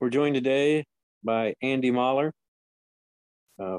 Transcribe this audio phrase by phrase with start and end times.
[0.00, 0.84] we're joined today
[1.24, 2.32] by Andy Mahler,
[3.58, 3.78] uh,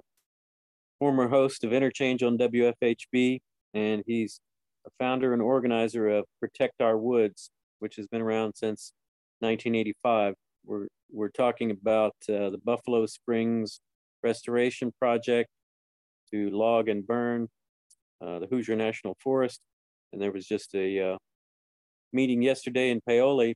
[1.00, 3.40] former host of Interchange on WFHB,
[3.76, 4.40] and he's
[4.88, 8.94] a founder and organizer of Protect Our Woods, which has been around since
[9.42, 10.34] 1985.
[10.66, 13.80] We're, we're talking about uh, the Buffalo Springs
[14.24, 15.50] Restoration Project
[16.32, 17.48] to log and burn
[18.26, 19.62] uh, the Hoosier National Forest.
[20.12, 21.18] And there was just a uh,
[22.12, 23.56] meeting yesterday in Paoli.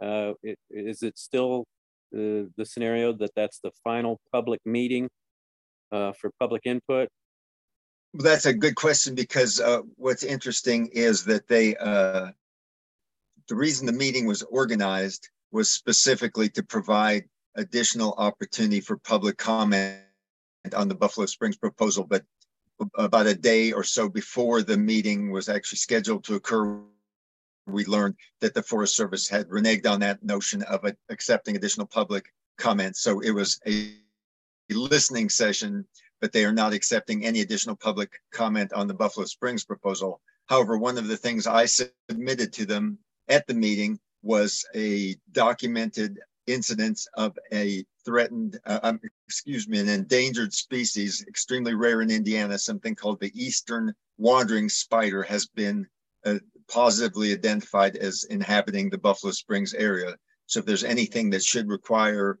[0.00, 1.64] Uh, it, is it still
[2.12, 5.08] the, the scenario that that's the final public meeting
[5.92, 7.08] uh, for public input?
[8.14, 12.28] Well, that's a good question because uh, what's interesting is that they, uh,
[13.48, 19.98] the reason the meeting was organized was specifically to provide additional opportunity for public comment
[20.74, 22.04] on the Buffalo Springs proposal.
[22.04, 22.24] But
[22.96, 26.80] about a day or so before the meeting was actually scheduled to occur,
[27.68, 32.32] we learned that the Forest Service had reneged on that notion of accepting additional public
[32.56, 33.00] comments.
[33.00, 33.94] So it was a
[34.70, 35.86] listening session,
[36.20, 40.20] but they are not accepting any additional public comment on the Buffalo Springs proposal.
[40.46, 46.18] However, one of the things I submitted to them at the meeting was a documented
[46.46, 52.58] incidence of a threatened, uh, um, excuse me, an endangered species, extremely rare in Indiana,
[52.58, 55.86] something called the eastern wandering spider has been
[56.24, 56.38] uh,
[56.70, 60.16] positively identified as inhabiting the Buffalo Springs area.
[60.46, 62.38] So if there's anything that should require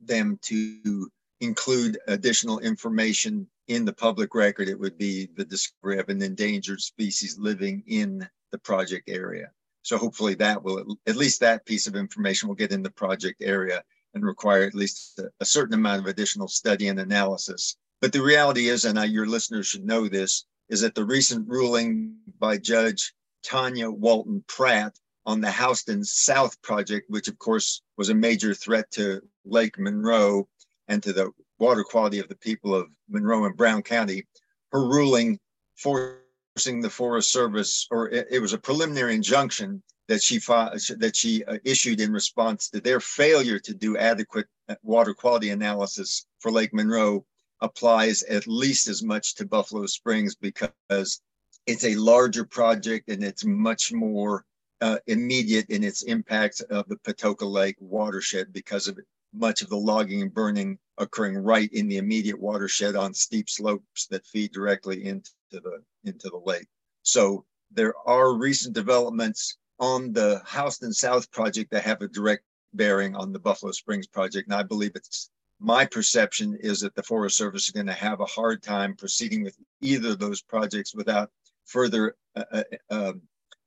[0.00, 6.08] them to include additional information in the public record, it would be the discovery of
[6.08, 9.50] an endangered species living in the project area.
[9.82, 13.42] So hopefully that will, at least that piece of information will get in the project
[13.42, 13.82] area
[14.14, 17.76] and require at least a, a certain amount of additional study and analysis.
[18.00, 21.48] But the reality is, and I, your listeners should know this, is that the recent
[21.48, 23.12] ruling by Judge
[23.42, 28.90] Tanya Walton Pratt on the Houston South project, which of course was a major threat
[28.92, 30.48] to Lake Monroe
[30.88, 34.26] and to the water quality of the people of Monroe and Brown County,
[34.72, 35.38] her ruling
[35.76, 41.44] forcing the Forest Service, or it, it was a preliminary injunction that she that she
[41.44, 46.50] uh, issued in response to their failure to do adequate uh, water quality analysis for
[46.50, 47.24] Lake Monroe
[47.60, 51.20] applies at least as much to Buffalo Springs because
[51.66, 54.44] it's a larger project and it's much more
[54.80, 58.98] uh, immediate in its impact of the Patoka Lake watershed because of
[59.32, 64.06] much of the logging and burning occurring right in the immediate watershed on steep slopes
[64.06, 66.66] that feed directly into the into the lake.
[67.02, 72.44] So there are recent developments on the Houston South project that have a direct
[72.74, 77.02] bearing on the Buffalo Springs project, and I believe it's my perception is that the
[77.02, 80.94] Forest Service is going to have a hard time proceeding with either of those projects
[80.94, 81.30] without
[81.70, 83.22] further uh, uh, um,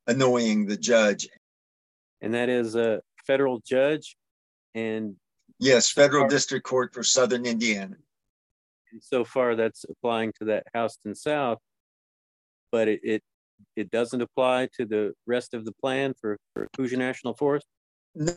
[0.08, 1.28] annoying the judge.
[2.22, 4.16] And that is a federal judge
[4.76, 5.16] and
[5.60, 7.96] yes, federal district court for Southern Indiana.
[8.92, 11.60] And so far, that's applying to that Houston South,
[12.72, 13.24] but it, it
[13.76, 17.66] it doesn't apply to the rest of the plan for, for Hoosier National Forest.
[18.14, 18.34] No,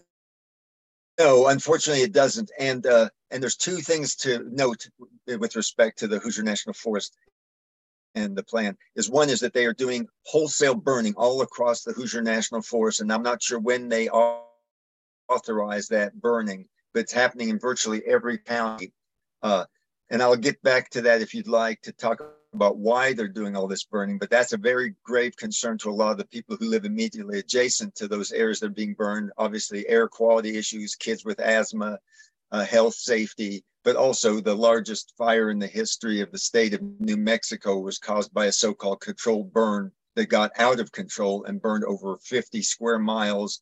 [1.19, 2.51] no, unfortunately, it doesn't.
[2.59, 4.89] And uh, and there's two things to note
[5.27, 7.17] with respect to the Hoosier National Forest
[8.17, 11.93] and the plan is one is that they are doing wholesale burning all across the
[11.93, 14.09] Hoosier National Forest, and I'm not sure when they
[15.29, 18.93] authorize that burning, but it's happening in virtually every county.
[19.43, 19.67] Uh,
[20.11, 22.23] and I'll get back to that if you'd like to talk
[22.55, 24.19] about why they're doing all this burning.
[24.19, 27.41] But that's a very grave concern to a lot of the people who live immediately
[27.41, 29.33] adjacent to those areas that are being burned.
[29.37, 31.99] Obviously, air quality issues, kids with asthma,
[32.57, 36.81] uh, health safety, but also the largest fire in the history of the state of
[36.99, 41.45] New Mexico was caused by a so called controlled burn that got out of control
[41.45, 43.61] and burned over 50 square miles,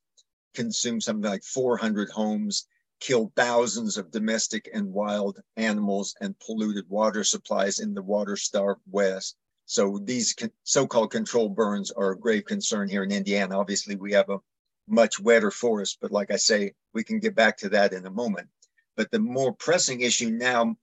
[0.54, 2.68] consumed something like 400 homes,
[3.00, 8.82] killed thousands of domestic and wild animals, and polluted water supplies in the water starved
[8.88, 9.36] West.
[9.66, 13.58] So these so-called controlled burns are a grave concern here in Indiana.
[13.58, 14.38] Obviously, we have a
[14.86, 18.10] much wetter forest, but like I say, we can get back to that in a
[18.10, 18.48] moment.
[18.96, 20.76] But the more pressing issue now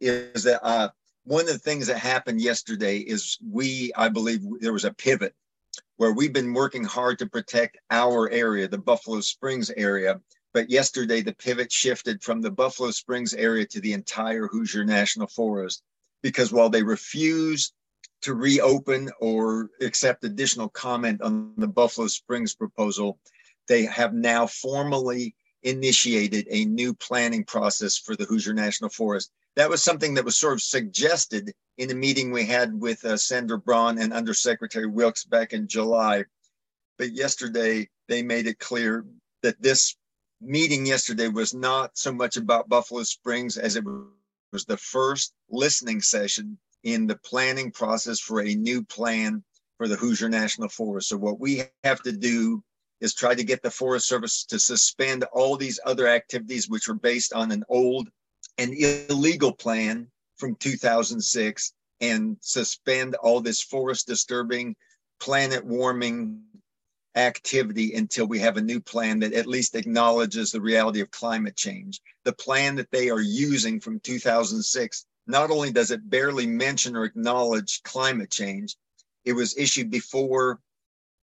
[0.00, 0.90] is that uh,
[1.24, 5.34] one of the things that happened yesterday is we, I believe, there was a pivot
[5.96, 10.20] where we've been working hard to protect our area, the Buffalo Springs area.
[10.54, 15.26] But yesterday, the pivot shifted from the Buffalo Springs area to the entire Hoosier National
[15.26, 15.82] Forest
[16.22, 17.72] because while they refuse
[18.22, 23.18] to reopen or accept additional comment on the Buffalo Springs proposal,
[23.68, 29.30] they have now formally initiated a new planning process for the Hoosier National Forest.
[29.56, 33.16] That was something that was sort of suggested in a meeting we had with uh,
[33.16, 36.24] Senator Braun and Undersecretary Wilkes back in July.
[36.96, 39.04] But yesterday, they made it clear
[39.42, 39.96] that this
[40.40, 43.84] meeting yesterday was not so much about Buffalo Springs as it
[44.52, 49.42] was the first listening session in the planning process for a new plan
[49.76, 51.08] for the Hoosier National Forest.
[51.08, 52.62] So what we have to do
[53.00, 56.94] is try to get the Forest Service to suspend all these other activities which were
[56.94, 58.08] based on an old
[58.58, 64.74] and illegal plan from 2006 and suspend all this forest disturbing,
[65.20, 66.42] planet warming
[67.14, 71.56] activity until we have a new plan that at least acknowledges the reality of climate
[71.56, 72.00] change.
[72.24, 77.04] The plan that they are using from 2006 not only does it barely mention or
[77.04, 78.76] acknowledge climate change,
[79.24, 80.60] it was issued before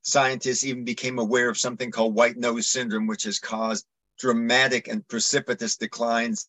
[0.05, 3.85] scientists even became aware of something called white nose syndrome, which has caused
[4.19, 6.47] dramatic and precipitous declines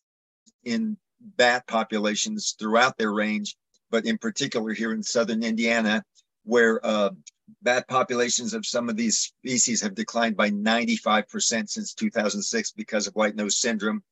[0.63, 3.57] in bat populations throughout their range,
[3.89, 6.03] but in particular here in southern Indiana,
[6.43, 7.09] where uh,
[7.63, 13.15] bat populations of some of these species have declined by 95% since 2006 because of
[13.15, 14.03] white nose syndrome.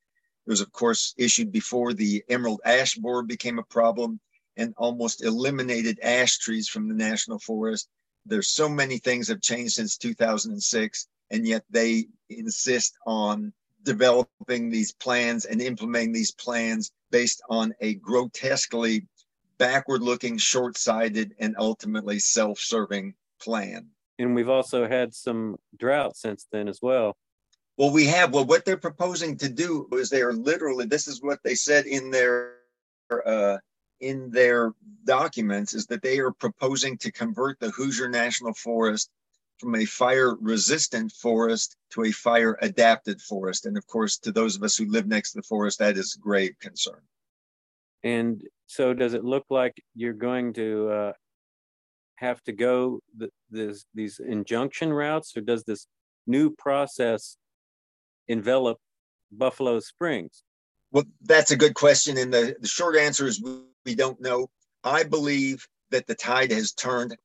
[0.47, 4.19] It was, of course, issued before the emerald ash borer became a problem
[4.57, 7.89] and almost eliminated ash trees from the national forest
[8.25, 14.91] there's so many things have changed since 2006 and yet they insist on developing these
[14.93, 19.07] plans and implementing these plans based on a grotesquely
[19.57, 23.87] backward looking short-sighted and ultimately self-serving plan.
[24.17, 27.15] And we've also had some drought since then as well.
[27.77, 28.33] Well we have.
[28.33, 31.85] Well what they're proposing to do is they are literally this is what they said
[31.85, 32.55] in their
[33.25, 33.57] uh,
[33.99, 34.73] in their
[35.05, 39.09] documents is that they are proposing to convert the Hoosier National Forest
[39.59, 43.65] from a fire resistant forest to a fire adapted forest.
[43.65, 46.13] And of course, to those of us who live next to the forest, that is
[46.13, 47.01] grave concern.
[48.03, 51.13] And so, does it look like you're going to uh,
[52.17, 55.87] have to go the, this, these injunction routes, or does this
[56.27, 57.37] new process
[58.27, 58.77] envelop
[59.31, 60.43] Buffalo Springs?
[60.91, 62.17] Well, that's a good question.
[62.17, 63.43] And the, the short answer is
[63.85, 64.49] we don't know.
[64.83, 67.15] I believe that the tide has turned.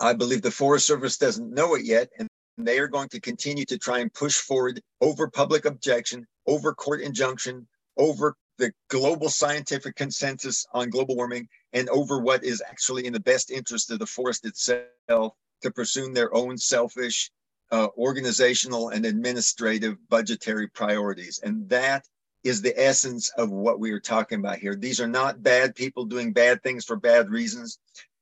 [0.00, 2.28] I believe the Forest Service doesn't know it yet, and
[2.58, 7.00] they are going to continue to try and push forward over public objection, over court
[7.00, 7.66] injunction,
[7.96, 13.20] over the global scientific consensus on global warming, and over what is actually in the
[13.20, 17.30] best interest of the forest itself to pursue their own selfish
[17.70, 21.40] uh, organizational and administrative budgetary priorities.
[21.42, 22.06] And that
[22.44, 24.74] is the essence of what we are talking about here.
[24.74, 27.78] These are not bad people doing bad things for bad reasons.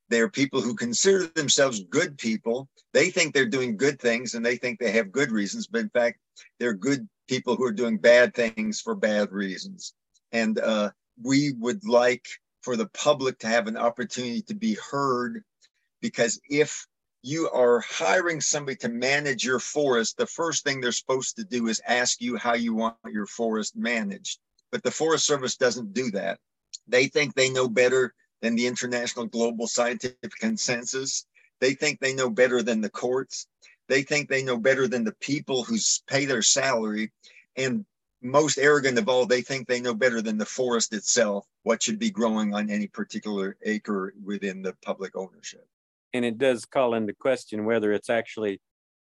[0.09, 2.69] They are people who consider themselves good people.
[2.93, 5.91] They think they're doing good things and they think they have good reasons, but in
[5.91, 6.19] fact,
[6.59, 9.95] they're good people who are doing bad things for bad reasons.
[10.33, 10.91] And uh,
[11.23, 12.27] we would like
[12.63, 15.43] for the public to have an opportunity to be heard
[16.01, 16.87] because if
[17.23, 21.69] you are hiring somebody to manage your forest, the first thing they're supposed to do
[21.69, 24.39] is ask you how you want your forest managed.
[24.73, 26.39] But the Forest Service doesn't do that.
[26.87, 31.27] They think they know better than the international global scientific consensus.
[31.61, 33.47] They think they know better than the courts.
[33.89, 35.77] They think they know better than the people who
[36.07, 37.13] pay their salary.
[37.57, 37.85] And
[38.23, 41.99] most arrogant of all, they think they know better than the forest itself what should
[41.99, 45.67] be growing on any particular acre within the public ownership
[46.13, 48.61] and it does call into question whether it's actually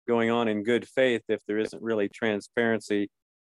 [0.07, 3.09] going on in good faith if there isn't really transparency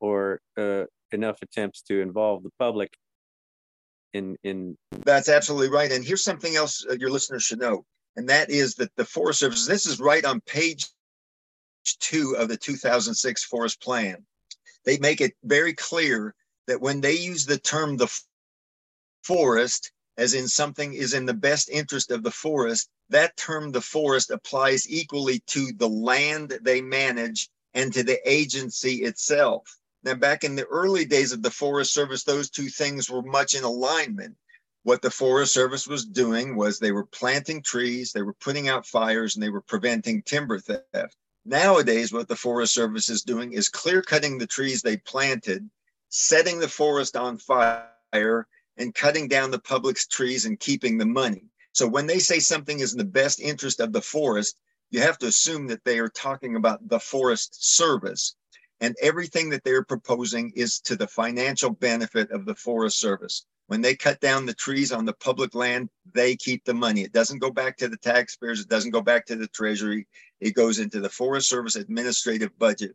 [0.00, 2.92] or uh, enough attempts to involve the public
[4.12, 7.84] in in that's absolutely right and here's something else uh, your listeners should know
[8.16, 10.86] and that is that the forest service this is right on page
[11.94, 14.24] two of the 2006 forest plan.
[14.84, 16.34] They make it very clear
[16.66, 18.12] that when they use the term the
[19.22, 23.80] forest as in something is in the best interest of the forest that term, the
[23.80, 29.78] forest, applies equally to the land they manage and to the agency itself.
[30.02, 33.54] Now, back in the early days of the Forest Service, those two things were much
[33.54, 34.36] in alignment.
[34.82, 38.86] What the Forest Service was doing was they were planting trees, they were putting out
[38.86, 41.16] fires, and they were preventing timber theft.
[41.44, 45.68] Nowadays, what the Forest Service is doing is clear cutting the trees they planted,
[46.08, 48.46] setting the forest on fire,
[48.78, 51.44] and cutting down the public's trees and keeping the money.
[51.72, 54.58] So when they say something is in the best interest of the forest,
[54.90, 58.36] you have to assume that they are talking about the Forest Service.
[58.80, 63.46] And everything that they're proposing is to the financial benefit of the Forest Service.
[63.68, 67.02] When they cut down the trees on the public land, they keep the money.
[67.02, 70.06] It doesn't go back to the taxpayers, it doesn't go back to the Treasury,
[70.40, 72.94] it goes into the Forest Service administrative budget.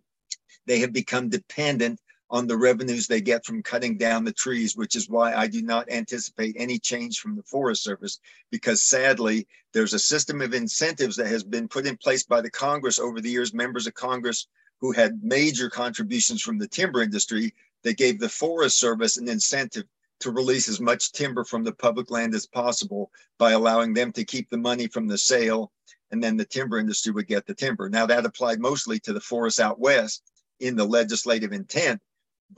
[0.68, 2.00] They have become dependent
[2.32, 5.62] on the revenues they get from cutting down the trees, which is why I do
[5.62, 8.20] not anticipate any change from the Forest Service,
[8.50, 12.50] because sadly, there's a system of incentives that has been put in place by the
[12.50, 13.54] Congress over the years.
[13.54, 14.48] Members of Congress
[14.80, 19.86] who had major contributions from the timber industry that gave the Forest Service an incentive
[20.20, 24.26] to release as much timber from the public land as possible by allowing them to
[24.26, 25.72] keep the money from the sale
[26.12, 27.90] and then the timber industry would get the timber.
[27.90, 30.24] Now that applied mostly to the forests out west
[30.60, 32.02] in the legislative intent,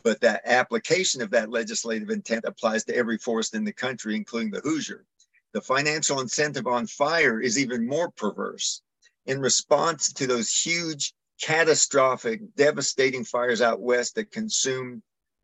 [0.02, 4.52] but that application of that legislative intent applies to every forest in the country, including
[4.52, 5.06] the Hoosier.
[5.54, 8.82] The financial incentive on fire is even more perverse.
[9.26, 15.02] In response to those huge, catastrophic, devastating fires out west that consumed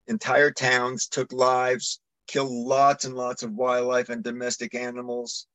[0.07, 5.47] entire towns, took lives, killed lots and lots of wildlife and domestic animals,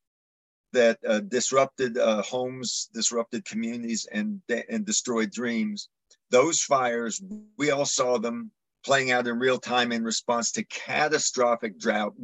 [0.72, 5.88] that uh, disrupted uh, homes, disrupted communities, and and destroyed dreams.
[6.30, 7.22] Those fires,
[7.56, 8.50] we all saw them
[8.84, 12.14] playing out in real time in response to catastrophic drought,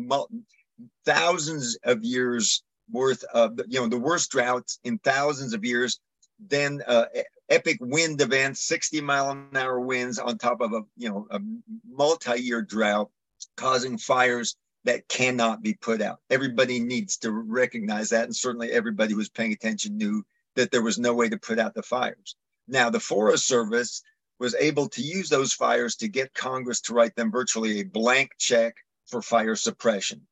[1.05, 6.00] thousands of years worth of you know the worst droughts in thousands of years.
[6.38, 7.05] Then uh,
[7.49, 11.40] epic wind events, 60 mile an hour winds on top of a you know a
[11.88, 13.11] multi-year drought,
[13.57, 16.21] causing fires that cannot be put out.
[16.31, 18.25] Everybody needs to recognize that.
[18.25, 20.25] And certainly everybody who was paying attention knew
[20.57, 22.35] that there was no way to put out the fires.
[22.67, 24.02] Now, the Forest Service
[24.40, 28.32] was able to use those fires to get Congress to write them virtually a blank
[28.38, 28.75] check
[29.06, 30.23] for fire suppression.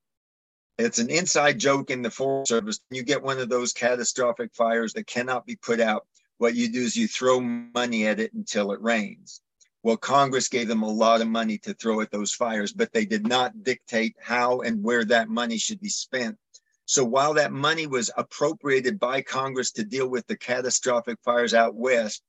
[0.78, 2.80] It's an inside joke in the Forest Service.
[2.90, 6.06] You get one of those catastrophic fires that cannot be put out.
[6.38, 9.42] What you do is you throw money at it until it rains.
[9.82, 13.04] Well, Congress gave them a lot of money to throw at those fires, but they
[13.04, 16.38] did not dictate how and where that money should be spent.
[16.86, 21.74] So while that money was appropriated by Congress to deal with the catastrophic fires out
[21.74, 22.22] west,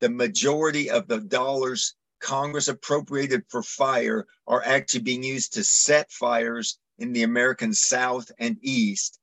[0.00, 6.10] the majority of the dollars Congress appropriated for fire are actually being used to set
[6.10, 9.18] fires in the American South and East,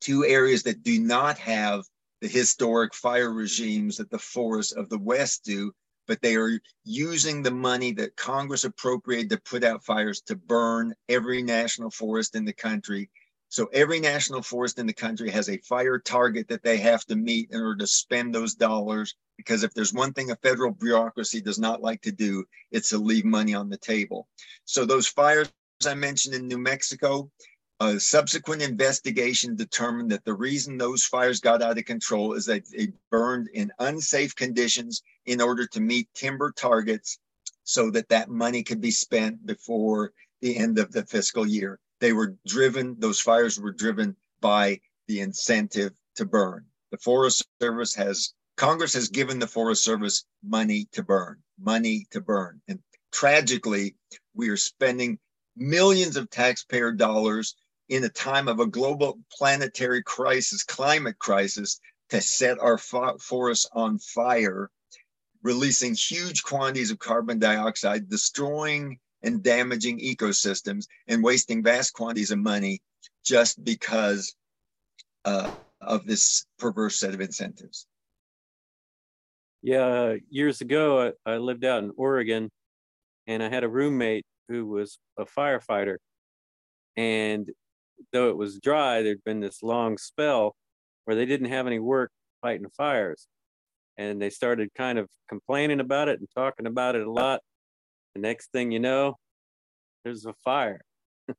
[0.00, 1.84] two areas that do not have
[2.20, 5.72] the historic fire regimes that the forests of the West do
[6.06, 10.94] but they are using the money that Congress appropriated to put out fires to burn
[11.08, 13.08] every national forest in the country.
[13.52, 17.16] So every national forest in the country has a fire target that they have to
[17.16, 19.14] meet in order to spend those dollars.
[19.36, 22.98] Because if there's one thing a federal bureaucracy does not like to do, it's to
[22.98, 24.26] leave money on the table.
[24.64, 25.50] So those fires
[25.86, 27.30] I mentioned in New Mexico,
[27.78, 32.62] a subsequent investigation determined that the reason those fires got out of control is that
[32.70, 37.18] they burned in unsafe conditions in order to meet timber targets
[37.64, 41.78] so that that money could be spent before the end of the fiscal year.
[42.02, 46.66] They were driven, those fires were driven by the incentive to burn.
[46.90, 52.20] The Forest Service has, Congress has given the Forest Service money to burn, money to
[52.20, 52.60] burn.
[52.66, 52.80] And
[53.12, 53.94] tragically,
[54.34, 55.20] we are spending
[55.54, 57.54] millions of taxpayer dollars
[57.88, 61.78] in a time of a global planetary crisis, climate crisis,
[62.10, 64.72] to set our fo- forests on fire,
[65.44, 72.38] releasing huge quantities of carbon dioxide, destroying and damaging ecosystems, and wasting vast quantities of
[72.38, 72.80] money
[73.24, 74.34] just because
[75.24, 75.50] uh,
[75.80, 77.86] of this perverse set of incentives.
[79.62, 82.50] Yeah, years ago, I, I lived out in Oregon
[83.26, 85.96] and I had a roommate who was a firefighter.
[86.96, 87.48] And
[88.12, 90.56] though it was dry, there'd been this long spell
[91.04, 92.10] where they didn't have any work
[92.40, 93.28] fighting fires.
[93.96, 97.40] And they started kind of complaining about it and talking about it a lot.
[98.14, 99.16] The next thing you know,
[100.04, 100.82] there's a fire.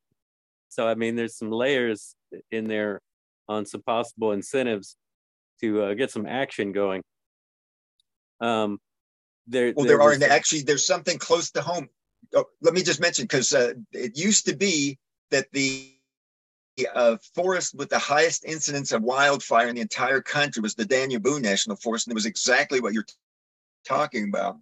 [0.70, 2.16] so, I mean, there's some layers
[2.52, 3.02] in there
[3.48, 4.96] on some possible incentives
[5.62, 7.04] to uh, get some action going.
[8.42, 8.80] Um,
[9.48, 11.90] there, well, there, there are, actually, there's something close to home.
[12.34, 14.98] Oh, let me just mention because uh, it used to be
[15.32, 15.94] that the
[16.96, 21.20] uh, forest with the highest incidence of wildfire in the entire country was the Daniel
[21.20, 23.06] Boone National Forest, and it was exactly what you're
[23.86, 24.58] talking about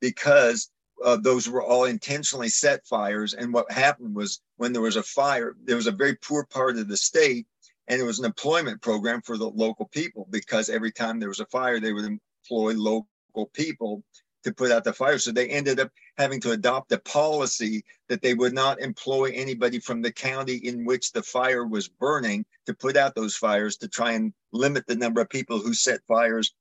[0.00, 0.70] because
[1.04, 3.34] uh, those were all intentionally set fires.
[3.34, 6.76] And what happened was when there was a fire, there was a very poor part
[6.76, 7.46] of the state,
[7.88, 11.40] and it was an employment program for the local people because every time there was
[11.40, 13.06] a fire, they would employ local
[13.52, 14.02] people
[14.46, 15.18] to put out the fire.
[15.18, 19.80] So they ended up having to adopt a policy that they would not employ anybody
[19.80, 23.88] from the county in which the fire was burning to put out those fires to
[23.88, 26.54] try and limit the number of people who set fires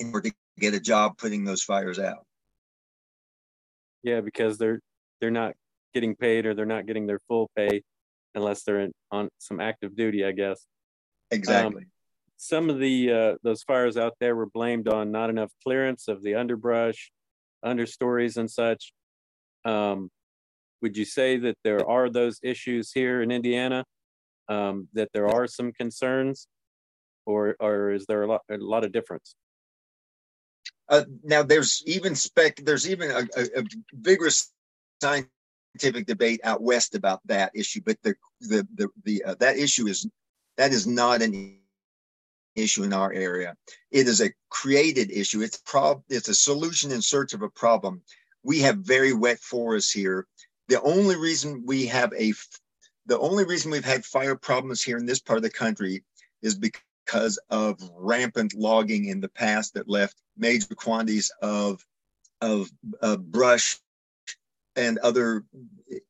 [0.00, 2.26] in order to get a job putting those fires out.
[4.02, 4.80] Yeah, because they're
[5.20, 5.54] they're not
[5.94, 7.82] getting paid or they're not getting their full pay
[8.34, 10.66] unless they're in, on some active duty, I guess.
[11.30, 11.82] Exactly.
[11.82, 11.90] Um,
[12.36, 16.22] some of the uh, those fires out there were blamed on not enough clearance of
[16.22, 17.10] the underbrush,
[17.64, 18.92] understories and such.
[19.64, 20.10] Um,
[20.80, 23.84] would you say that there are those issues here in Indiana?
[24.48, 26.46] Um, that there are some concerns,
[27.26, 29.34] or or is there a lot a lot of difference?
[30.88, 32.56] Uh, now there's even spec.
[32.56, 34.52] There's even a, a, a vigorous
[35.02, 39.86] scientific debate out west about that issue, but the the the, the uh, that issue
[39.86, 40.06] is
[40.56, 41.58] that is not an
[42.56, 43.56] issue in our area.
[43.90, 45.42] It is a created issue.
[45.42, 48.02] It's prob it's a solution in search of a problem.
[48.42, 50.26] We have very wet forests here.
[50.68, 52.32] The only reason we have a
[53.06, 56.04] the only reason we've had fire problems here in this part of the country
[56.42, 56.82] is because
[57.50, 61.84] of rampant logging in the past that left major quantities of
[62.40, 62.70] of
[63.02, 63.78] uh, brush
[64.76, 65.44] and other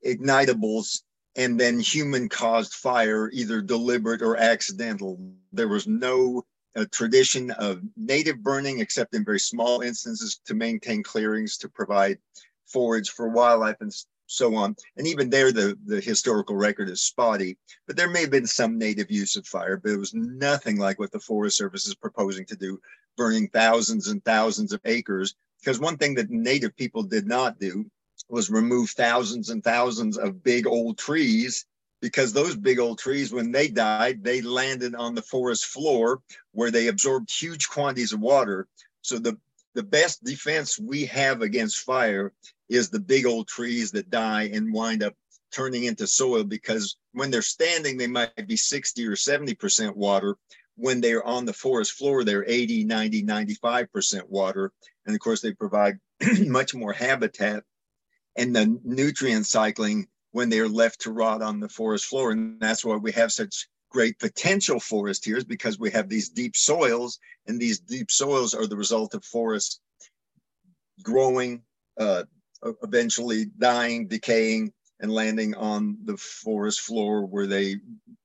[0.04, 1.02] ignitables
[1.38, 5.18] and then human caused fire, either deliberate or accidental.
[5.52, 11.02] There was no uh, tradition of native burning, except in very small instances to maintain
[11.02, 12.18] clearings to provide
[12.66, 13.92] forage for wildlife and
[14.28, 14.76] so on.
[14.96, 17.56] And even there, the, the historical record is spotty,
[17.86, 20.98] but there may have been some native use of fire, but it was nothing like
[20.98, 22.80] what the Forest Service is proposing to do,
[23.16, 25.34] burning thousands and thousands of acres.
[25.60, 27.90] Because one thing that native people did not do
[28.28, 31.66] was remove thousands and thousands of big old trees
[32.00, 36.20] because those big old trees, when they died, they landed on the forest floor
[36.52, 38.68] where they absorbed huge quantities of water.
[39.02, 39.36] So the,
[39.74, 42.32] the best defense we have against fire
[42.68, 45.14] is the big old trees that die and wind up
[45.50, 50.36] turning into soil because when they're standing, they might be 60 or 70% water.
[50.76, 54.72] When they're on the forest floor, they're 80, 90, 95% water.
[55.06, 55.98] And of course, they provide
[56.40, 57.64] much more habitat
[58.36, 62.30] and the nutrient cycling when they're left to rot on the forest floor.
[62.30, 66.28] And that's why we have such great potential forest here is because we have these
[66.28, 69.80] deep soils and these deep soils are the result of forests
[71.02, 71.62] growing,
[71.98, 72.24] uh,
[72.82, 77.76] eventually dying, decaying, and landing on the forest floor where they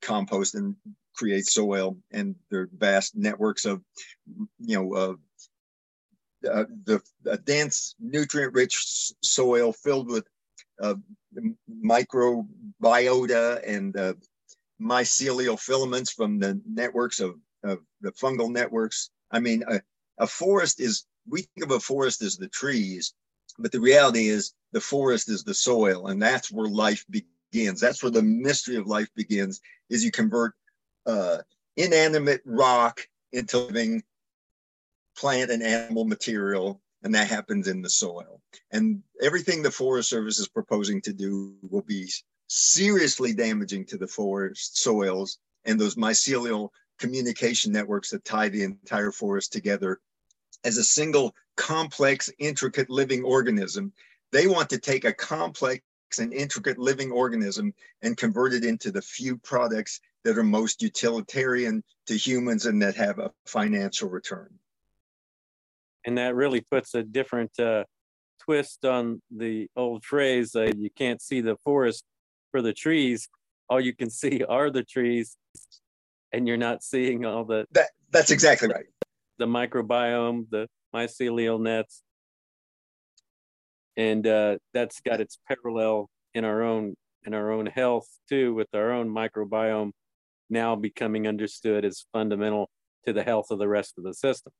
[0.02, 0.76] compost and
[1.16, 3.82] create soil and their vast networks of,
[4.60, 5.14] you know, uh,
[6.50, 7.02] uh, the
[7.46, 10.26] dense, nutrient-rich soil filled with
[10.82, 10.96] uh,
[11.84, 14.14] microbiota and uh,
[14.82, 19.12] mycelial filaments from the networks of, of the fungal networks.
[19.32, 19.80] I mean, a,
[20.18, 23.14] a forest is, we think of a forest as the trees,
[23.60, 27.80] but the reality is the forest is the soil, and that's where life begins.
[27.80, 30.54] That's where the mystery of life begins, is you convert
[31.06, 31.40] uh,
[31.78, 34.04] inanimate rock into living
[35.18, 38.42] plant and animal material, and that happens in the soil.
[38.72, 42.10] And everything the Forest Service is proposing to do will be
[42.48, 49.12] seriously damaging to the forest soils and those mycelial communication networks that tie the entire
[49.12, 50.00] forest together
[50.64, 53.94] as a single complex, intricate living organism.
[54.32, 55.82] They want to take a complex
[56.20, 61.84] and intricate living organism and convert it into the few products that are most utilitarian
[62.08, 64.50] to humans and that have a financial return.
[66.06, 67.86] And that really puts a different uh,
[68.42, 72.04] twist on the old phrase uh, you can't see the forest
[72.52, 73.30] for the trees.
[73.70, 75.38] All you can see are the trees
[76.34, 78.86] and you're not seeing all the that, that's exactly right
[79.38, 82.04] the microbiome the mycelial nets
[83.96, 88.68] and uh, that's got its parallel in our own in our own health too with
[88.74, 89.92] our own microbiome
[90.50, 92.70] now becoming understood as fundamental
[93.06, 94.52] to the health of the rest of the system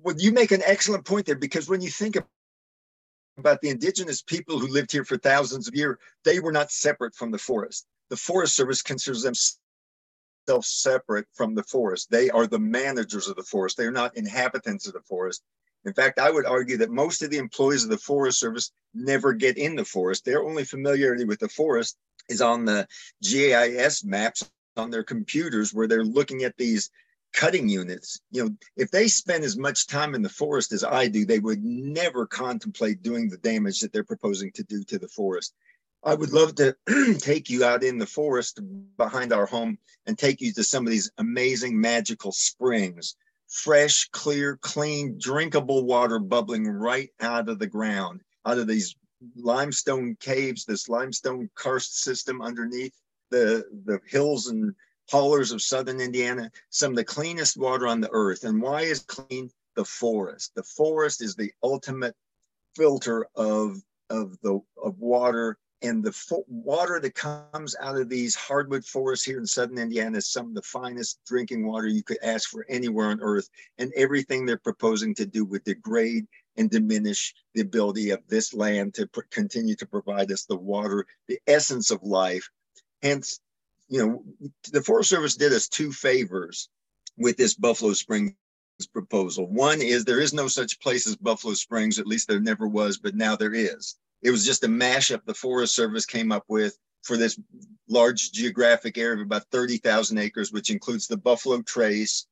[0.00, 2.16] well, you make an excellent point there because when you think
[3.36, 7.14] about the indigenous people who lived here for thousands of years, they were not separate
[7.14, 7.86] from the forest.
[8.10, 9.58] The Forest Service considers themselves
[10.62, 12.10] separate from the forest.
[12.10, 13.76] They are the managers of the forest.
[13.76, 15.42] They are not inhabitants of the forest.
[15.84, 19.32] In fact, I would argue that most of the employees of the Forest Service never
[19.32, 20.24] get in the forest.
[20.24, 21.96] Their only familiarity with the forest
[22.28, 22.86] is on the
[23.22, 26.90] GIS maps on their computers where they're looking at these
[27.34, 31.06] cutting units you know if they spend as much time in the forest as i
[31.06, 35.08] do they would never contemplate doing the damage that they're proposing to do to the
[35.08, 35.54] forest
[36.04, 36.76] i would love to
[37.18, 38.60] take you out in the forest
[38.96, 43.16] behind our home and take you to some of these amazing magical springs
[43.48, 48.96] fresh clear clean drinkable water bubbling right out of the ground out of these
[49.36, 52.94] limestone caves this limestone karst system underneath
[53.30, 54.74] the the hills and
[55.08, 58.44] haulers of southern Indiana, some of the cleanest water on the earth.
[58.44, 59.50] And why is clean?
[59.74, 60.56] The forest.
[60.56, 62.16] The forest is the ultimate
[62.74, 63.80] filter of,
[64.10, 65.56] of the of water.
[65.80, 70.18] And the fo- water that comes out of these hardwood forests here in southern Indiana
[70.18, 73.48] is some of the finest drinking water you could ask for anywhere on earth.
[73.78, 78.94] And everything they're proposing to do would degrade and diminish the ability of this land
[78.94, 82.50] to pr- continue to provide us the water, the essence of life.
[83.02, 83.40] Hence,
[83.88, 86.68] you know, the Forest Service did us two favors
[87.16, 88.34] with this Buffalo Springs
[88.92, 89.46] proposal.
[89.46, 92.98] One is there is no such place as Buffalo Springs, at least there never was,
[92.98, 93.96] but now there is.
[94.22, 97.38] It was just a mashup the Forest Service came up with for this
[97.88, 102.26] large geographic area of about 30,000 acres, which includes the Buffalo Trace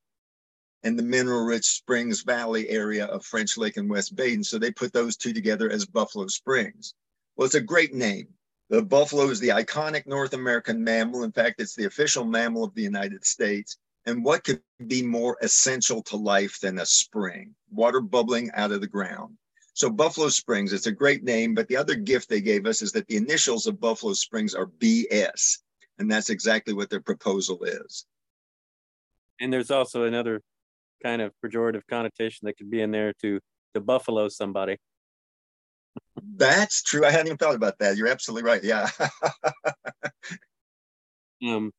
[0.83, 4.45] and the mineral rich Springs Valley area of French Lick and West Baden.
[4.45, 6.95] So they put those two together as Buffalo Springs.
[7.37, 8.29] Well, it's a great name.
[8.69, 11.23] The buffalo is the iconic North American mammal.
[11.23, 13.79] In fact, it's the official mammal of the United States.
[14.07, 18.81] And what could be more essential to life than a spring, water bubbling out of
[18.81, 19.37] the ground?
[19.77, 22.93] So Buffalo Springs, it's a great name, but the other gift they gave us is
[22.93, 25.59] that the initials of Buffalo Springs are BS.
[25.99, 28.07] And that's exactly what their proposal is.
[29.39, 30.41] And there's also another
[31.03, 33.39] kind of pejorative connotation that could be in there to
[33.75, 34.79] to buffalo somebody.
[36.37, 37.05] That's true.
[37.05, 37.99] I hadn't even thought about that.
[37.99, 38.65] You're absolutely right.
[38.65, 38.89] Yeah.
[41.47, 41.71] um,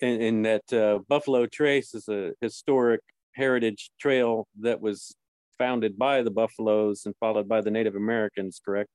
[0.00, 3.02] and, and that uh, Buffalo Trace is a historic
[3.36, 5.14] heritage trail that was
[5.62, 8.90] founded by the Buffaloes and followed by the Native Americans, correct?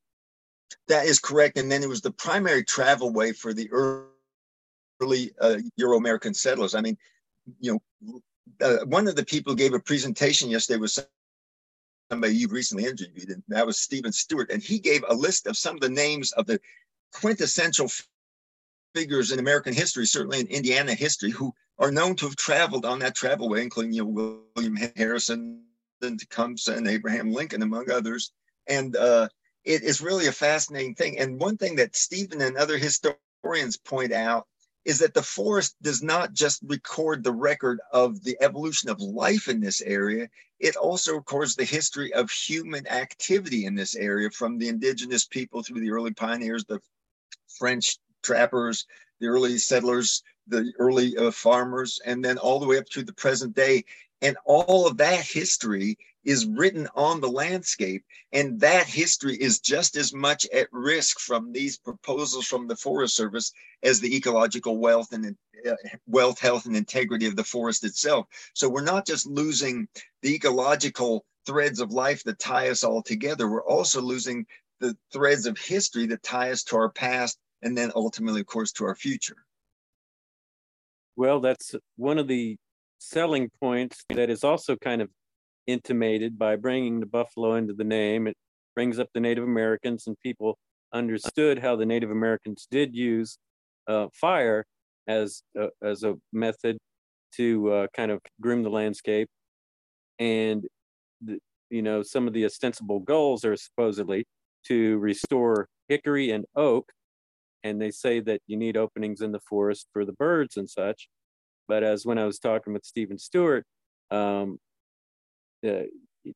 [0.89, 1.57] That is correct.
[1.57, 6.75] And then it was the primary travel way for the early uh, Euro American settlers.
[6.75, 6.97] I mean,
[7.61, 8.21] you know,
[8.59, 11.07] uh, one of the people gave a presentation yesterday was
[12.11, 14.51] somebody you recently interviewed, and that was Stephen Stewart.
[14.51, 16.59] And he gave a list of some of the names of the
[17.13, 17.89] quintessential
[18.93, 22.99] figures in American history, certainly in Indiana history, who are known to have traveled on
[22.99, 25.63] that travel way, including you know, William Harrison
[26.01, 28.31] Tecumseh and Abraham Lincoln, among others.
[28.67, 29.29] And uh,
[29.63, 31.19] it is really a fascinating thing.
[31.19, 34.47] And one thing that Stephen and other historians point out
[34.85, 39.49] is that the forest does not just record the record of the evolution of life
[39.49, 40.29] in this area,
[40.59, 45.61] it also records the history of human activity in this area from the indigenous people
[45.61, 46.79] through the early pioneers, the
[47.57, 48.85] French trappers,
[49.19, 53.13] the early settlers, the early uh, farmers, and then all the way up to the
[53.13, 53.83] present day.
[54.21, 58.03] And all of that history is written on the landscape.
[58.33, 63.15] And that history is just as much at risk from these proposals from the Forest
[63.15, 63.53] Service
[63.83, 65.75] as the ecological wealth and uh,
[66.07, 68.27] wealth, health, and integrity of the forest itself.
[68.53, 69.87] So we're not just losing
[70.21, 74.45] the ecological threads of life that tie us all together, we're also losing
[74.79, 78.71] the threads of history that tie us to our past and then ultimately, of course,
[78.73, 79.37] to our future.
[81.15, 82.57] Well, that's one of the
[82.99, 85.09] selling points that is also kind of
[85.67, 88.27] intimated by bringing the buffalo into the name.
[88.27, 88.35] It
[88.75, 90.57] brings up the Native Americans, and people
[90.93, 93.37] understood how the Native Americans did use
[93.87, 94.65] uh, fire
[95.07, 96.77] as a, as a method
[97.35, 99.27] to uh, kind of groom the landscape.
[100.19, 100.65] And
[101.21, 104.25] the, you know, some of the ostensible goals are supposedly
[104.67, 106.91] to restore hickory and oak.
[107.63, 111.09] And they say that you need openings in the forest for the birds and such.
[111.67, 113.65] But as when I was talking with Stephen Stewart,
[114.11, 114.59] um,
[115.65, 115.83] uh,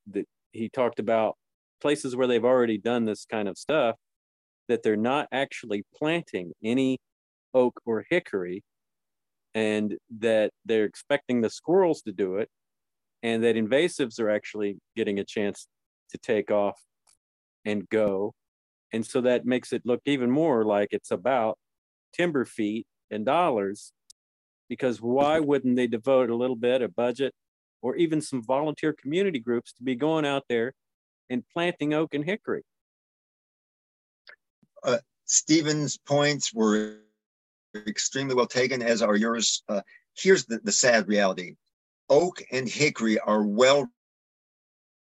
[0.08, 1.38] that he talked about
[1.82, 3.96] places where they've already done this kind of stuff
[4.68, 6.98] that they're not actually planting any
[7.54, 8.64] oak or hickory
[9.54, 12.50] and that they're expecting the squirrels to do it
[13.24, 15.68] and that invasives are actually getting a chance
[16.10, 16.80] to take off
[17.66, 18.34] and go.
[18.94, 21.58] And so that makes it look even more like it's about
[22.14, 23.94] timber feet and dollars
[24.72, 27.34] because why wouldn't they devote a little bit of budget
[27.82, 30.74] or even some volunteer community groups to be going out there
[31.30, 32.64] and planting oak and hickory.
[34.82, 37.00] Uh, Stephen's points were
[37.86, 39.62] extremely well taken, as are yours.
[39.68, 39.82] Uh,
[40.16, 41.56] here's the, the sad reality
[42.10, 43.90] oak and hickory are well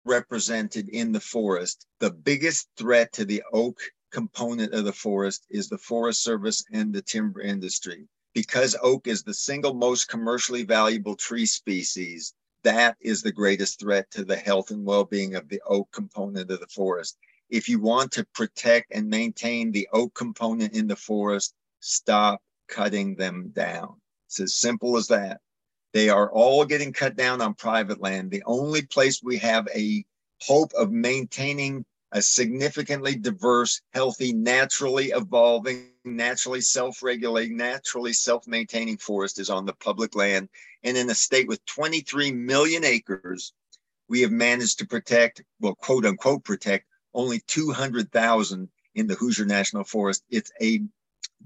[0.05, 1.87] represented in the forest.
[2.01, 3.79] The biggest threat to the oak
[4.11, 8.09] component of the forest is the Forest Service and the timber industry.
[8.35, 14.11] Because oak is the single most commercially valuable tree species, that is the greatest threat
[14.13, 17.17] to the health and well-being of the oak component of the forest.
[17.49, 23.17] If you want to protect and maintain the oak component in the forest, stop cutting
[23.17, 24.01] them down.
[24.29, 25.41] It's as simple as that.
[25.93, 28.31] They are all getting cut down on private land.
[28.31, 30.05] The only place we have a
[30.41, 38.99] hope of maintaining a significantly diverse, healthy, naturally evolving, naturally self regulating, naturally self maintaining
[38.99, 40.49] forest is on the public land.
[40.83, 43.53] And in a state with 23 million acres,
[44.09, 49.85] we have managed to protect, well, quote unquote, protect only 200,000 in the Hoosier National
[49.85, 50.25] Forest.
[50.31, 50.81] It's a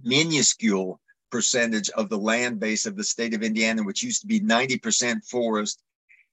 [0.02, 1.00] minuscule
[1.30, 5.24] percentage of the land base of the state of Indiana, which used to be 90%
[5.26, 5.82] forest,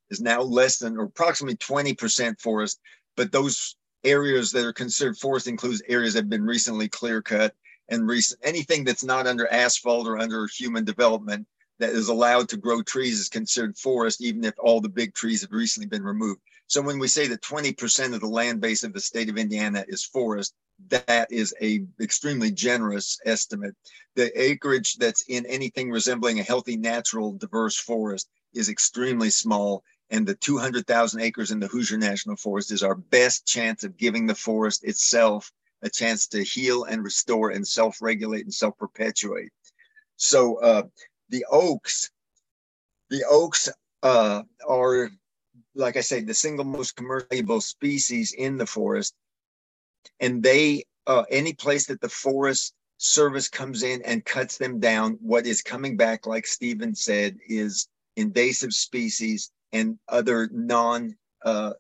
[0.10, 2.80] is now less than or approximately 20% forest.
[3.18, 7.54] But those areas that are considered forest includes areas that have been recently clear cut
[7.90, 11.46] and recent anything that's not under asphalt or under human development
[11.80, 15.42] that is allowed to grow trees is considered forest, even if all the big trees
[15.42, 16.40] have recently been removed.
[16.68, 19.84] So when we say that 20% of the land base of the state of Indiana
[19.88, 20.54] is forest,
[20.88, 23.76] that is a extremely generous estimate.
[24.16, 29.84] The acreage that's in anything resembling a healthy, natural, diverse forest is extremely small.
[30.12, 34.28] And the 200,000 acres in the Hoosier National Forest is our best chance of giving
[34.28, 39.52] the forest itself a chance to heal and restore and self-regulate and self-perpetuate.
[40.18, 40.84] So uh,
[41.30, 42.12] the oaks,
[43.10, 43.70] the oaks
[44.04, 45.10] uh, are
[45.76, 49.14] like I say, the single most commercial species in the forest.
[50.20, 55.18] And they, uh, any place that the forest service comes in and cuts them down,
[55.22, 61.16] what is coming back, like Stephen said, is invasive species and other non.
[61.44, 61.74] Uh,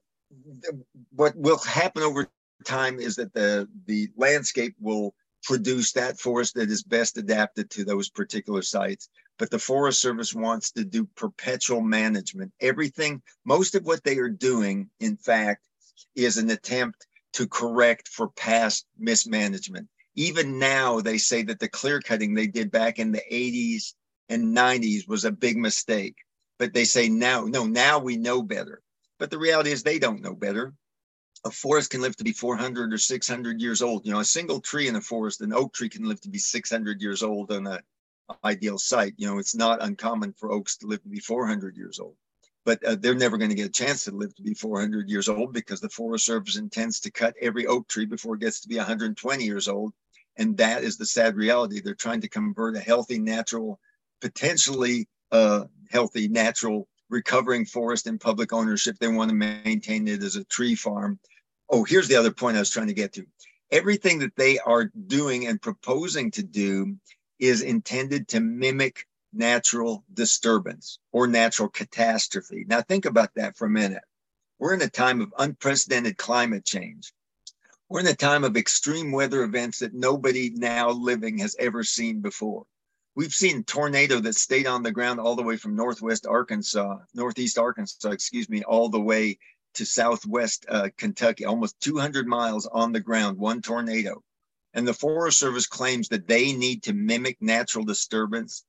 [1.13, 2.29] what will happen over
[2.65, 7.83] time is that the the landscape will produce that forest that is best adapted to
[7.83, 9.09] those particular sites
[9.41, 12.53] but the Forest Service wants to do perpetual management.
[12.59, 15.67] Everything, most of what they are doing, in fact,
[16.13, 19.87] is an attempt to correct for past mismanagement.
[20.13, 23.95] Even now, they say that the clear cutting they did back in the 80s
[24.29, 26.17] and 90s was a big mistake.
[26.61, 28.83] But they say now, no, now we know better.
[29.17, 30.75] But the reality is they don't know better.
[31.43, 34.05] A forest can live to be 400 or 600 years old.
[34.05, 36.37] You know, a single tree in a forest, an oak tree can live to be
[36.37, 37.79] 600 years old on an
[38.43, 39.15] ideal site.
[39.17, 42.15] You know, it's not uncommon for oaks to live to be 400 years old,
[42.63, 45.27] but uh, they're never going to get a chance to live to be 400 years
[45.29, 48.67] old because the Forest Service intends to cut every oak tree before it gets to
[48.67, 49.93] be 120 years old.
[50.37, 51.81] And that is the sad reality.
[51.81, 53.79] They're trying to convert a healthy, natural,
[54.21, 58.97] potentially uh, healthy, natural, recovering forest in public ownership.
[58.97, 61.19] They want to maintain it as a tree farm.
[61.69, 63.25] Oh, here's the other point I was trying to get to.
[63.71, 66.95] Everything that they are doing and proposing to do
[67.39, 72.65] is intended to mimic natural disturbance or natural catastrophe.
[72.67, 74.03] Now, think about that for a minute.
[74.59, 77.13] We're in a time of unprecedented climate change.
[77.89, 82.21] We're in a time of extreme weather events that nobody now living has ever seen
[82.21, 82.65] before.
[83.15, 87.57] We've seen tornado that stayed on the ground all the way from northwest Arkansas, northeast
[87.57, 89.37] Arkansas, excuse me, all the way
[89.73, 94.23] to southwest uh, Kentucky, almost 200 miles on the ground, one tornado
[94.73, 98.63] and the Forest Service claims that they need to mimic natural disturbance.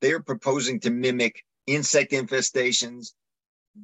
[0.00, 3.12] They are proposing to mimic insect infestations,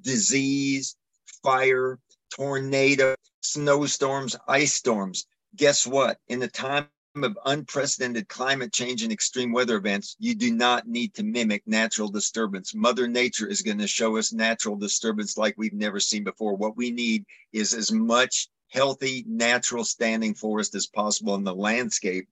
[0.01, 0.97] disease,
[1.43, 1.99] fire,
[2.35, 5.27] tornado, snowstorms, ice storms.
[5.57, 6.19] Guess what?
[6.29, 6.89] In the time
[7.23, 12.09] of unprecedented climate change and extreme weather events, you do not need to mimic natural
[12.09, 12.75] disturbance.
[12.75, 16.57] Mother Nature is going to show us natural disturbance like we've never seen before.
[16.57, 22.27] What we need is as much healthy, natural standing forest as possible in the landscape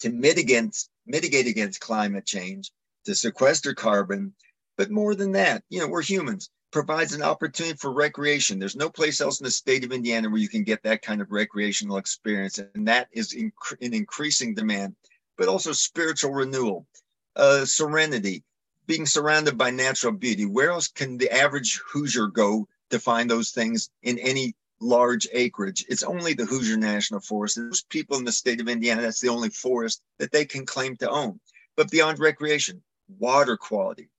[0.00, 2.70] to mitigate, mitigate against climate change,
[3.06, 4.34] to sequester carbon.
[4.76, 8.58] But more than that, you know, we're humans, provides an opportunity for recreation.
[8.58, 11.22] There's no place else in the state of Indiana where you can get that kind
[11.22, 12.58] of recreational experience.
[12.58, 14.94] And that is in, in increasing demand,
[15.38, 16.86] but also spiritual renewal,
[17.34, 18.44] uh, serenity,
[18.86, 20.44] being surrounded by natural beauty.
[20.44, 25.86] Where else can the average Hoosier go to find those things in any large acreage.
[25.88, 27.56] It's only the Hoosier National Forest.
[27.56, 30.94] There's people in the state of Indiana, that's the only forest that they can claim
[30.98, 31.40] to own.
[31.74, 32.82] But beyond recreation,
[33.18, 34.10] water quality.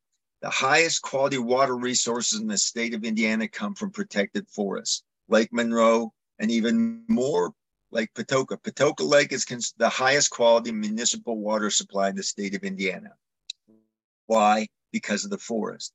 [0.42, 5.04] The highest quality water resources in the state of Indiana come from protected forests.
[5.28, 7.54] Lake Monroe, and even more
[7.92, 8.62] Lake Patoka.
[8.62, 9.46] Patoka Lake is
[9.78, 13.16] the highest quality municipal water supply in the state of Indiana.
[14.28, 14.68] Why?
[14.92, 15.94] Because of the forest.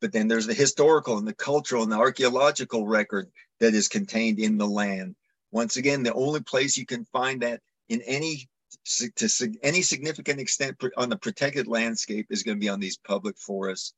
[0.00, 3.30] But then there's the historical and the cultural and the archaeological record
[3.60, 5.14] that is contained in the land.
[5.52, 8.48] Once again, the only place you can find that in any
[8.84, 13.38] to any significant extent on the protected landscape is going to be on these public
[13.38, 13.94] forests.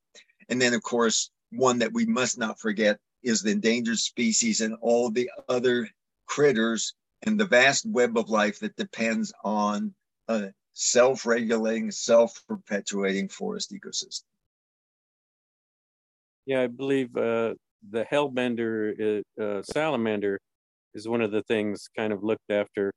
[0.49, 4.77] And then, of course, one that we must not forget is the endangered species and
[4.81, 5.88] all the other
[6.27, 9.92] critters and the vast web of life that depends on
[10.29, 14.22] a self-regulating, self-perpetuating forest ecosystem.
[16.44, 17.55] Yeah, I believe uh,
[17.90, 20.38] the hellbender uh, salamander
[20.94, 22.92] is one of the things kind of looked after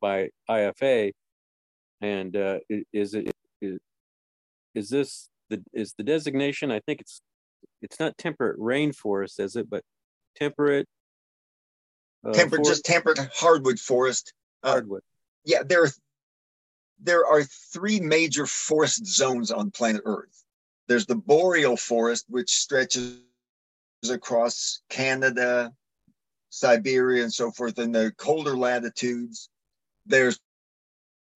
[0.00, 1.12] by IFA.
[2.04, 2.58] And uh,
[2.92, 3.78] is it is,
[4.74, 6.70] is this the is the designation?
[6.70, 7.22] I think it's
[7.80, 9.70] it's not temperate rainforest, is it?
[9.70, 9.84] But
[10.36, 10.86] temperate.
[12.22, 12.70] Uh, temperate, forest?
[12.70, 14.34] just temperate hardwood forest.
[14.62, 15.02] Uh, hardwood.
[15.46, 15.90] yeah, there are
[17.00, 20.44] there are three major forest zones on planet Earth.
[20.88, 23.22] There's the boreal forest, which stretches
[24.10, 25.72] across Canada,
[26.50, 29.48] Siberia, and so forth in the colder latitudes.
[30.04, 30.38] There's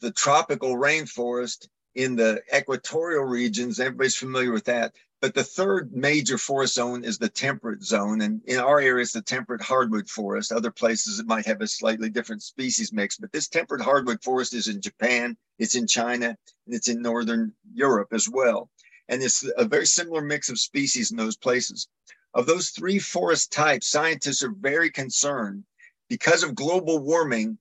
[0.00, 3.80] the tropical rainforest in the equatorial regions.
[3.80, 4.94] Everybody's familiar with that.
[5.20, 8.20] But the third major forest zone is the temperate zone.
[8.20, 10.52] And in our area, it's the temperate hardwood forest.
[10.52, 13.16] Other places, it might have a slightly different species mix.
[13.16, 17.52] But this temperate hardwood forest is in Japan, it's in China, and it's in Northern
[17.72, 18.70] Europe as well.
[19.08, 21.88] And it's a very similar mix of species in those places.
[22.34, 25.64] Of those three forest types, scientists are very concerned
[26.08, 27.58] because of global warming,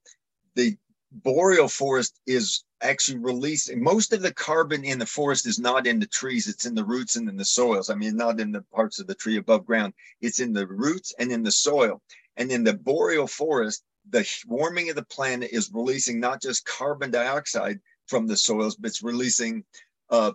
[0.55, 0.77] the
[1.11, 5.99] boreal forest is actually releasing most of the carbon in the forest is not in
[5.99, 6.47] the trees.
[6.47, 7.89] It's in the roots and in the soils.
[7.89, 9.93] I mean not in the parts of the tree above ground.
[10.21, 12.01] It's in the roots and in the soil.
[12.35, 17.11] And in the boreal forest the warming of the planet is releasing not just carbon
[17.11, 19.63] dioxide from the soils but it's releasing
[20.09, 20.31] uh,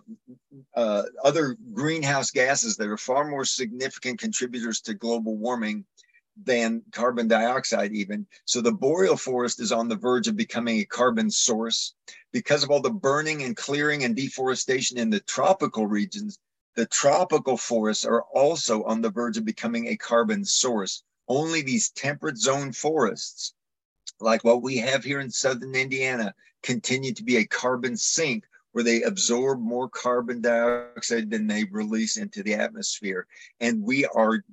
[0.75, 5.83] uh, other greenhouse gases that are far more significant contributors to global warming
[6.41, 8.25] than carbon dioxide, even.
[8.45, 11.93] So the boreal forest is on the verge of becoming a carbon source.
[12.31, 16.39] Because of all the burning and clearing and deforestation in the tropical regions,
[16.75, 21.03] the tropical forests are also on the verge of becoming a carbon source.
[21.27, 23.53] Only these temperate zone forests,
[24.19, 28.83] like what we have here in southern Indiana, continue to be a carbon sink where
[28.83, 33.27] they absorb more carbon dioxide than they release into the atmosphere.
[33.59, 34.43] And we are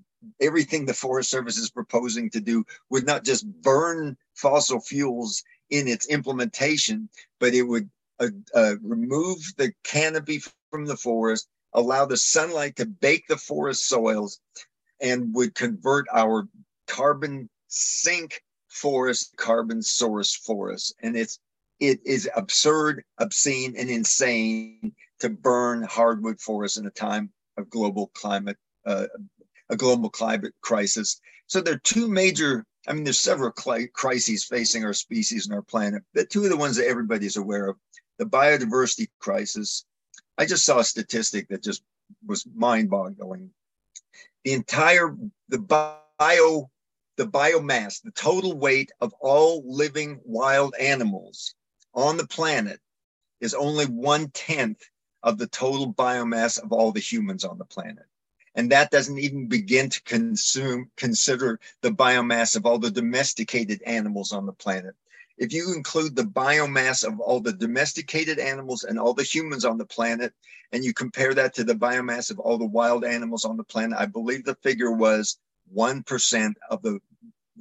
[0.41, 5.89] everything the Forest Service is proposing to do would not just burn fossil fuels in
[5.89, 12.17] its implementation, but it would uh, uh, remove the canopy from the forest, allow the
[12.17, 14.41] sunlight to bake the forest soils,
[15.01, 16.47] and would convert our
[16.87, 20.95] carbon sink forest carbon source forest.
[21.03, 21.39] And it's
[21.79, 28.09] it is absurd, obscene, and insane to burn hardwood forests in a time of global
[28.09, 29.07] climate uh,
[29.71, 31.21] a global climate crisis.
[31.47, 35.63] So there are two major, I mean, there's several crises facing our species and our
[35.63, 36.03] planet.
[36.13, 37.77] The two of the ones that everybody's aware of,
[38.19, 39.87] the biodiversity crisis.
[40.37, 41.83] I just saw a statistic that just
[42.27, 43.51] was mind-boggling.
[44.45, 45.17] The entire,
[45.49, 46.71] the bio,
[47.17, 51.55] the biomass, the total weight of all living wild animals
[51.95, 52.81] on the planet
[53.41, 54.83] is only one tenth
[55.23, 58.05] of the total biomass of all the humans on the planet.
[58.55, 64.33] And that doesn't even begin to consume, consider the biomass of all the domesticated animals
[64.33, 64.95] on the planet.
[65.39, 69.79] If you include the biomass of all the domesticated animals and all the humans on
[69.79, 70.35] the planet,
[70.73, 73.99] and you compare that to the biomass of all the wild animals on the planet,
[73.99, 75.39] I believe the figure was
[75.75, 77.01] 1% of the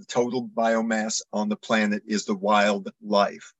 [0.07, 3.53] total biomass on the planet is the wild life.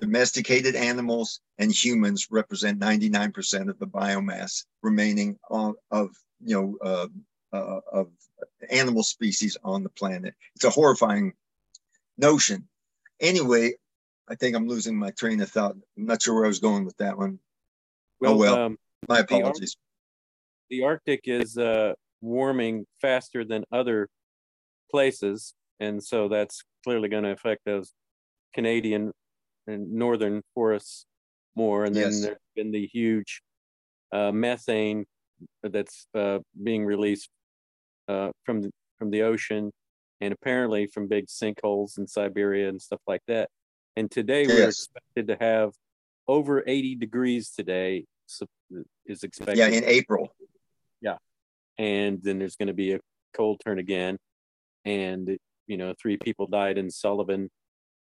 [0.00, 6.10] Domesticated animals and humans represent 99% of the biomass remaining of
[6.44, 7.06] you know uh,
[7.56, 8.08] uh, of
[8.70, 10.34] animal species on the planet.
[10.54, 11.32] It's a horrifying
[12.16, 12.68] notion.
[13.20, 13.74] Anyway,
[14.28, 15.72] I think I'm losing my train of thought.
[15.72, 17.38] I'm not sure where I was going with that one.
[18.20, 19.76] Well, oh well, um, my apologies.
[20.70, 24.08] The, Ar- the Arctic is uh, warming faster than other
[24.90, 27.92] places, and so that's clearly going to affect those
[28.54, 29.12] Canadian
[29.66, 31.06] and northern forests
[31.54, 31.84] more.
[31.84, 32.22] And then yes.
[32.22, 33.42] there's been the huge
[34.12, 35.06] uh, methane
[35.62, 37.28] that's uh, being released
[38.08, 39.70] uh, from the, from the ocean
[40.20, 43.48] and apparently from big sinkholes in Siberia and stuff like that.
[43.96, 44.50] And today yes.
[44.50, 45.72] we're expected to have
[46.26, 48.04] over 80 degrees today
[49.06, 49.58] is expected.
[49.58, 50.34] Yeah, in April.
[51.00, 51.16] Yeah.
[51.78, 53.00] And then there's going to be a
[53.34, 54.18] cold turn again.
[54.84, 57.48] And, you know, three people died in Sullivan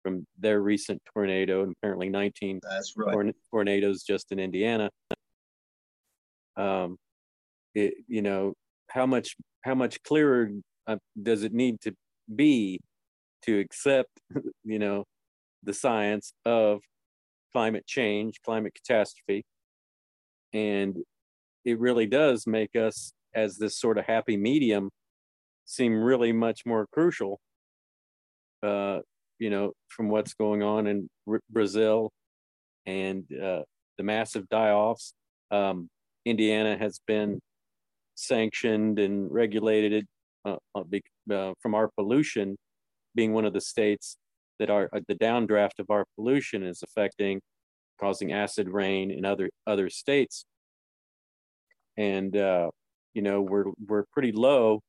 [0.03, 3.35] from their recent tornado, and apparently 19 That's right.
[3.51, 4.91] tornadoes just in Indiana.
[6.57, 6.97] Um,
[7.75, 8.55] it, you know
[8.89, 10.51] how much how much clearer
[10.87, 11.95] uh, does it need to
[12.35, 12.81] be
[13.43, 14.11] to accept
[14.65, 15.05] you know
[15.63, 16.81] the science of
[17.53, 19.45] climate change climate catastrophe?
[20.53, 20.97] And
[21.65, 24.91] it really does make us as this sort of happy medium
[25.67, 27.39] seem really much more crucial
[28.63, 29.01] uh,
[29.39, 32.11] you know from what's going on in R- brazil
[32.87, 33.63] and uh,
[33.97, 35.13] the massive die-offs.
[35.51, 35.89] Um,
[36.25, 37.41] indiana has been
[38.19, 40.07] sanctioned and regulated
[40.45, 40.83] uh, uh,
[41.33, 42.57] uh, from our pollution
[43.15, 44.17] being one of the states
[44.59, 47.41] that are uh, the downdraft of our pollution is affecting
[48.01, 50.45] causing acid rain in other other states.
[51.97, 52.71] And uh,
[53.15, 54.81] you know we're we're pretty low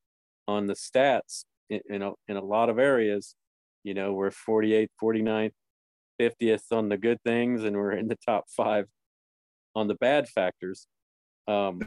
[0.47, 3.35] on the stats in, in, a, in a lot of areas.
[3.83, 5.51] You know we're 48th 49th
[6.19, 8.85] 50th on the good things and we're in the top five
[9.75, 10.87] on the bad factors.
[11.47, 11.79] Um,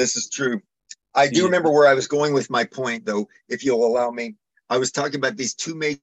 [0.00, 0.60] this is true.
[1.14, 4.36] I do remember where I was going with my point, though, if you'll allow me.
[4.68, 6.00] I was talking about these two major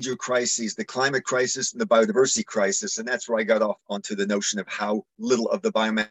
[0.00, 2.98] major crises the climate crisis and the biodiversity crisis.
[2.98, 6.08] And that's where I got off onto the notion of how little of the biomass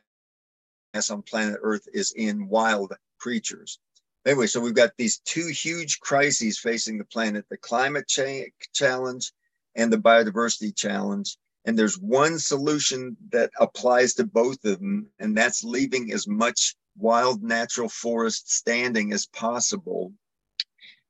[1.10, 3.80] on planet Earth is in wild creatures.
[4.26, 9.32] Anyway, so we've got these two huge crises facing the planet the climate change challenge
[9.76, 11.38] and the biodiversity challenge.
[11.66, 16.76] And there's one solution that applies to both of them, and that's leaving as much
[16.98, 20.14] wild natural forest standing as possible.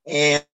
[0.07, 0.45] And,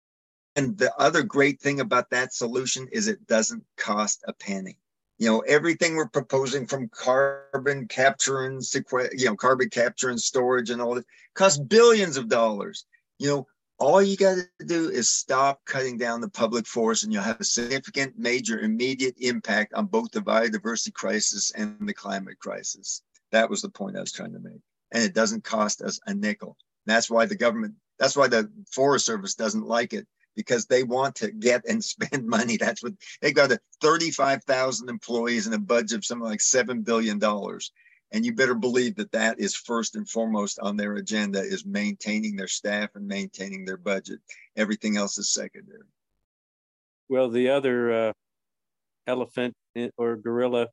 [0.56, 4.78] and the other great thing about that solution is it doesn't cost a penny.
[5.18, 10.20] You know, everything we're proposing from carbon capture and sequ- you know, carbon capture and
[10.20, 12.84] storage and all that costs billions of dollars.
[13.18, 13.46] You know,
[13.78, 17.40] all you got to do is stop cutting down the public forest and you'll have
[17.40, 23.02] a significant major immediate impact on both the biodiversity crisis and the climate crisis.
[23.32, 24.60] That was the point i was trying to make.
[24.92, 26.56] And it doesn't cost us a nickel.
[26.86, 31.14] That's why the government that's why the forest service doesn't like it because they want
[31.16, 32.56] to get and spend money.
[32.56, 37.20] That's what they got a 35000 employees and a budget of something like $7 billion
[38.14, 42.36] and you better believe that that is first and foremost on their agenda is maintaining
[42.36, 44.20] their staff and maintaining their budget.
[44.56, 45.82] Everything else is secondary.
[47.08, 48.12] Well the other uh,
[49.08, 49.54] elephant
[49.98, 50.68] or gorilla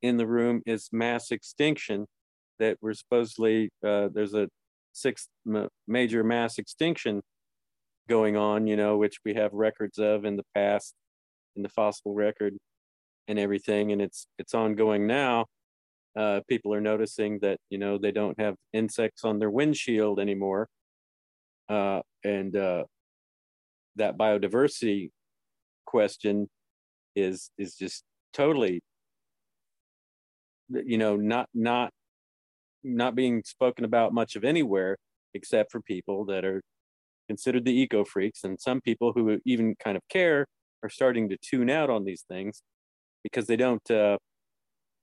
[0.00, 2.06] in the room is mass extinction
[2.58, 4.48] that we're supposedly uh, there's a
[4.92, 5.28] sixth
[5.86, 7.20] major mass extinction
[8.08, 10.94] going on you know which we have records of in the past
[11.56, 12.56] in the fossil record
[13.28, 13.92] and everything.
[13.92, 15.44] And it's it's ongoing now
[16.18, 20.68] uh, people are noticing that you know they don't have insects on their windshield anymore,
[21.68, 22.84] uh, and uh,
[23.96, 25.10] that biodiversity
[25.86, 26.48] question
[27.16, 28.80] is is just totally
[30.84, 31.90] you know not not
[32.84, 34.96] not being spoken about much of anywhere
[35.34, 36.62] except for people that are
[37.28, 38.44] considered the eco freaks.
[38.44, 40.46] And some people who even kind of care
[40.82, 42.62] are starting to tune out on these things
[43.22, 44.16] because they don't uh,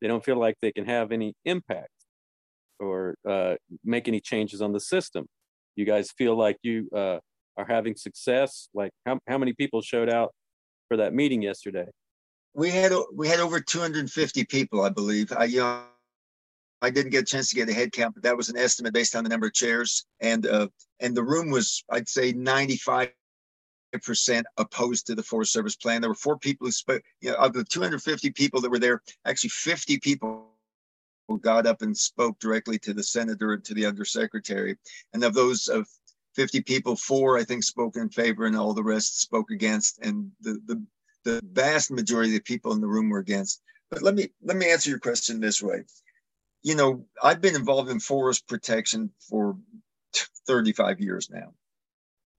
[0.06, 1.90] they don't feel like they can have any impact
[2.80, 5.26] or uh, make any changes on the system.
[5.76, 7.18] You guys feel like you uh,
[7.58, 8.70] are having success.
[8.76, 10.32] Like how how many people showed out
[10.90, 11.88] for that meeting yesterday?
[12.54, 15.34] We had we had over 250 people, I believe.
[15.36, 15.82] I you know,
[16.84, 18.94] I didn't get a chance to get a head count, but that was an estimate
[18.94, 20.68] based on the number of chairs, and uh,
[21.00, 23.10] and the room was I'd say 95
[24.04, 26.02] percent opposed to the Forest Service plan.
[26.02, 27.04] There were four people who spoke.
[27.22, 30.48] You know, of the 250 people that were there, actually 50 people
[31.42, 34.78] got up and spoke directly to the senator and to the undersecretary.
[35.14, 35.88] And of those of
[36.36, 40.00] 50 people, four I think spoke in favor, and all the rest spoke against.
[40.00, 40.84] And the the
[41.24, 43.62] the vast majority of the people in the room were against.
[43.90, 45.84] But let me let me answer your question this way.
[46.64, 49.58] You know, I've been involved in forest protection for
[50.48, 51.54] 35 years now.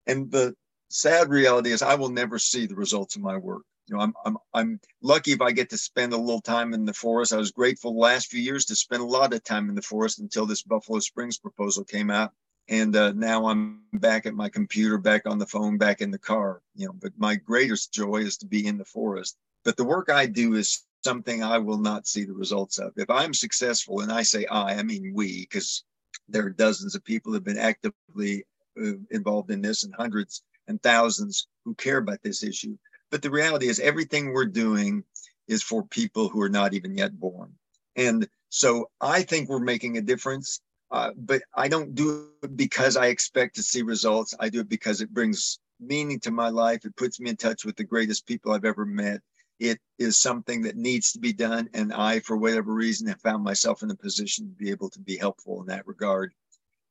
[0.05, 0.55] And the
[0.89, 3.63] sad reality is I will never see the results of my work.
[3.87, 6.85] You know, I'm I'm I'm lucky if I get to spend a little time in
[6.85, 7.33] the forest.
[7.33, 9.81] I was grateful the last few years to spend a lot of time in the
[9.81, 12.33] forest until this Buffalo Springs proposal came out,
[12.67, 16.19] and uh, now I'm back at my computer, back on the phone, back in the
[16.19, 16.61] car.
[16.75, 19.37] You know, but my greatest joy is to be in the forest.
[19.63, 22.91] But the work I do is something I will not see the results of.
[22.97, 25.85] If I'm successful, and I say I, I mean we, because
[26.27, 28.43] there are dozens of people that have been actively
[28.77, 32.77] uh, involved in this and hundreds and thousands who care about this issue.
[33.09, 35.03] But the reality is, everything we're doing
[35.47, 37.53] is for people who are not even yet born.
[37.95, 40.61] And so I think we're making a difference.
[40.89, 44.33] Uh, but I don't do it because I expect to see results.
[44.39, 46.85] I do it because it brings meaning to my life.
[46.85, 49.21] It puts me in touch with the greatest people I've ever met.
[49.59, 51.69] It is something that needs to be done.
[51.73, 54.99] And I, for whatever reason, have found myself in a position to be able to
[54.99, 56.33] be helpful in that regard.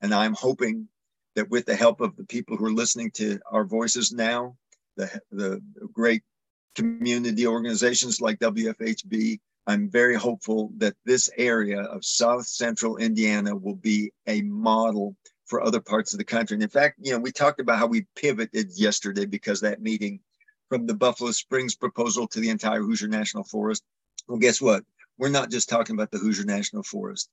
[0.03, 0.89] And I'm hoping
[1.37, 4.57] that with the help of the people who are listening to our voices now,
[4.97, 5.61] the, the
[5.93, 6.23] great
[6.75, 13.75] community organizations like WFHB, I'm very hopeful that this area of South Central Indiana will
[13.75, 16.55] be a model for other parts of the country.
[16.55, 20.21] And in fact, you know, we talked about how we pivoted yesterday because that meeting
[20.69, 23.85] from the Buffalo Springs proposal to the entire Hoosier National Forest.
[24.27, 24.85] Well, guess what?
[25.19, 27.31] We're not just talking about the Hoosier National Forest.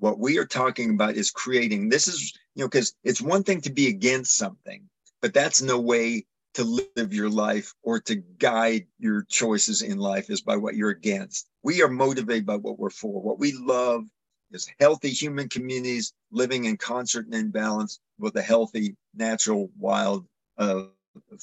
[0.00, 3.60] What we are talking about is creating this is, you know, because it's one thing
[3.62, 4.88] to be against something,
[5.22, 6.24] but that's no way
[6.54, 6.64] to
[6.96, 11.48] live your life or to guide your choices in life is by what you're against.
[11.62, 13.22] We are motivated by what we're for.
[13.22, 14.04] What we love
[14.50, 20.26] is healthy human communities living in concert and in balance with a healthy, natural, wild
[20.58, 20.84] uh,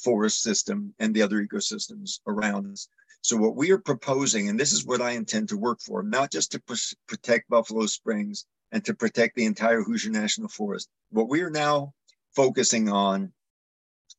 [0.02, 2.88] forest system and the other ecosystems around us.
[3.22, 6.30] So what we are proposing, and this is what I intend to work for, not
[6.30, 6.74] just to pr-
[7.06, 10.88] protect Buffalo Springs and to protect the entire Hoosier National Forest.
[11.10, 11.94] What we are now
[12.34, 13.32] focusing on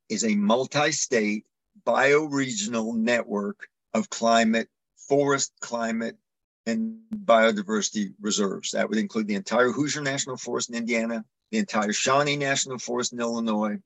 [0.10, 1.46] is a multi-state
[1.86, 6.18] bioregional network of climate, forest climate,
[6.66, 8.72] and biodiversity reserves.
[8.72, 13.14] That would include the entire Hoosier National Forest in Indiana, the entire Shawnee National Forest
[13.14, 13.78] in Illinois,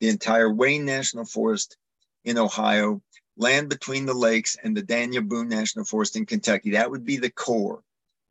[0.00, 1.76] the entire Wayne National Forest
[2.24, 3.02] in Ohio,
[3.36, 6.72] land between the lakes, and the Daniel Boone National Forest in Kentucky.
[6.72, 7.82] That would be the core.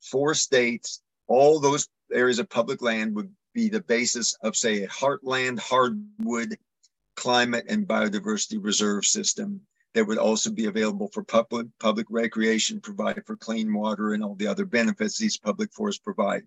[0.01, 4.87] Four states, all those areas of public land would be the basis of, say, a
[4.87, 6.57] heartland hardwood
[7.15, 9.61] climate and biodiversity reserve system
[9.93, 14.35] that would also be available for public public recreation, provide for clean water and all
[14.35, 16.43] the other benefits these public forests provide.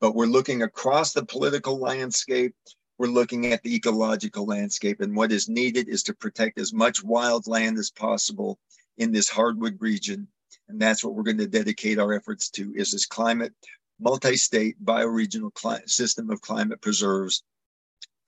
[0.00, 2.54] But we're looking across the political landscape.
[2.98, 7.02] We're looking at the ecological landscape, and what is needed is to protect as much
[7.02, 8.58] wild land as possible
[8.98, 10.28] in this hardwood region.
[10.68, 13.52] And that's what we're going to dedicate our efforts to is this climate,
[14.00, 15.52] multi-state bioregional
[15.88, 17.42] system of climate preserves,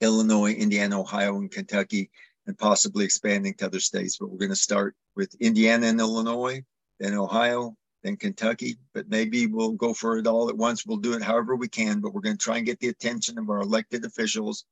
[0.01, 2.09] Illinois, Indiana, Ohio, and Kentucky,
[2.45, 4.17] and possibly expanding to other states.
[4.17, 6.63] But we're going to start with Indiana and Illinois,
[6.99, 8.77] then Ohio, then Kentucky.
[8.93, 10.85] But maybe we'll go for it all at once.
[10.85, 13.37] We'll do it however we can, but we're going to try and get the attention
[13.37, 14.65] of our elected officials.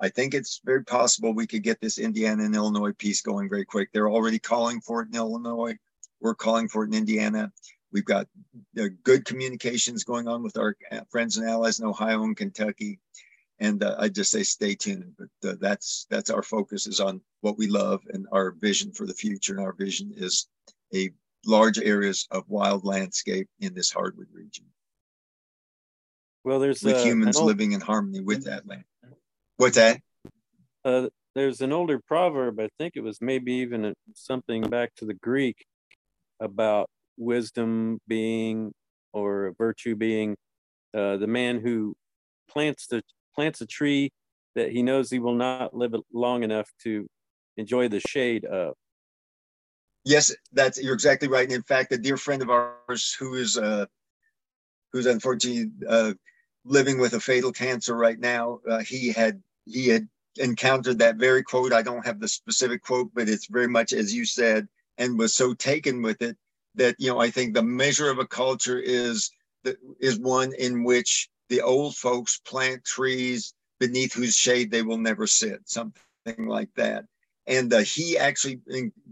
[0.00, 3.64] I think it's very possible we could get this Indiana and Illinois piece going very
[3.64, 3.90] quick.
[3.92, 5.76] They're already calling for it in Illinois.
[6.20, 7.52] We're calling for it in Indiana.
[7.92, 8.28] We've got
[9.02, 10.76] good communications going on with our
[11.10, 13.00] friends and allies in Ohio and Kentucky
[13.60, 15.14] and uh, I just say stay tuned.
[15.18, 19.06] But uh, that's that's our focus is on what we love and our vision for
[19.06, 19.54] the future.
[19.54, 20.48] And our vision is
[20.94, 21.10] a
[21.48, 24.66] large areas of wild landscape in this hardwood region.
[26.44, 27.46] Well, there's with uh, humans old...
[27.46, 28.84] living in harmony with that land.
[29.56, 30.00] What's that?
[30.84, 32.60] Uh, there's an older proverb.
[32.60, 35.64] I think it was maybe even a, something back to the Greek
[36.40, 38.72] about wisdom being
[39.12, 40.36] or virtue being
[40.94, 41.96] uh, the man who
[42.48, 43.02] plants the
[43.34, 44.10] plants a tree
[44.54, 47.06] that he knows he will not live long enough to
[47.56, 48.74] enjoy the shade of.
[50.08, 51.44] Yes, that's you're exactly right.
[51.44, 53.84] And in fact, a dear friend of ours who is uh,
[54.90, 56.14] who's unfortunately uh,
[56.64, 61.42] living with a fatal cancer right now, uh, he had he had encountered that very
[61.42, 61.74] quote.
[61.74, 65.34] I don't have the specific quote, but it's very much as you said, and was
[65.34, 66.38] so taken with it
[66.76, 69.30] that you know I think the measure of a culture is
[69.64, 74.96] that is one in which the old folks plant trees beneath whose shade they will
[74.96, 77.04] never sit, something like that.
[77.48, 78.60] And uh, he actually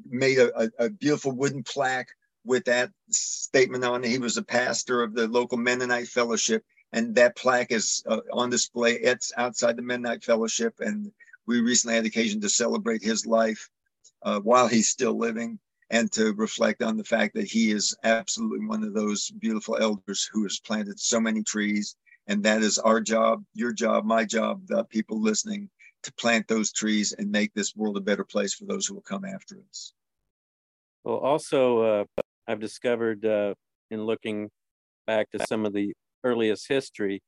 [0.09, 2.11] made a, a, a, beautiful wooden plaque
[2.45, 4.11] with that statement on it.
[4.11, 6.63] He was a pastor of the local Mennonite Fellowship,
[6.93, 8.93] and that plaque is uh, on display.
[8.93, 11.11] It's outside the Mennonite Fellowship, and
[11.47, 13.69] we recently had occasion to celebrate his life
[14.23, 15.59] uh, while he's still living
[15.91, 20.29] and to reflect on the fact that he is absolutely one of those beautiful elders
[20.31, 24.67] who has planted so many trees and that is our job, your job, my job,
[24.67, 25.71] the people listening
[26.07, 29.03] to plant those trees and make this world a better place for those who will
[29.03, 29.93] come after us.
[31.05, 32.05] Well, also, uh,
[32.49, 33.55] I've discovered uh,
[33.91, 34.51] in looking
[35.07, 35.93] back to some of the
[36.25, 37.23] earliest history,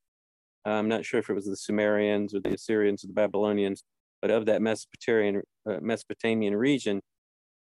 [0.64, 3.82] I'm not sure if it was the Sumerians or the Assyrians or the Babylonians,
[4.22, 7.00] but of that Mesopotamian, uh, Mesopotamian region,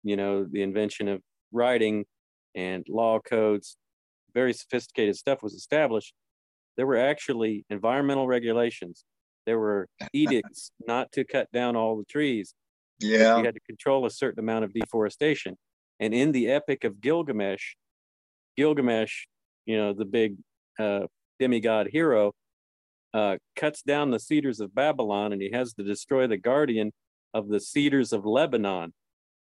[0.03, 2.05] you know, the invention of writing
[2.55, 3.77] and law codes,
[4.33, 6.13] very sophisticated stuff was established
[6.77, 9.03] there were actually environmental regulations.
[9.47, 12.53] There were edicts not to cut down all the trees.
[12.99, 13.37] Yeah.
[13.37, 15.57] You had to control a certain amount of deforestation.
[15.99, 17.75] And in the Epic of Gilgamesh,
[18.57, 19.25] Gilgamesh,
[19.65, 20.35] you know, the big
[20.77, 21.07] uh,
[21.39, 22.33] demigod hero,
[23.13, 26.91] uh, cuts down the cedars of Babylon and he has to destroy the guardian
[27.33, 28.93] of the cedars of Lebanon.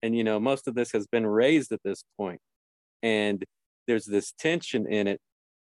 [0.03, 2.41] And, you know, most of this has been razed at this point.
[3.03, 3.45] And
[3.89, 5.21] there's this tension in it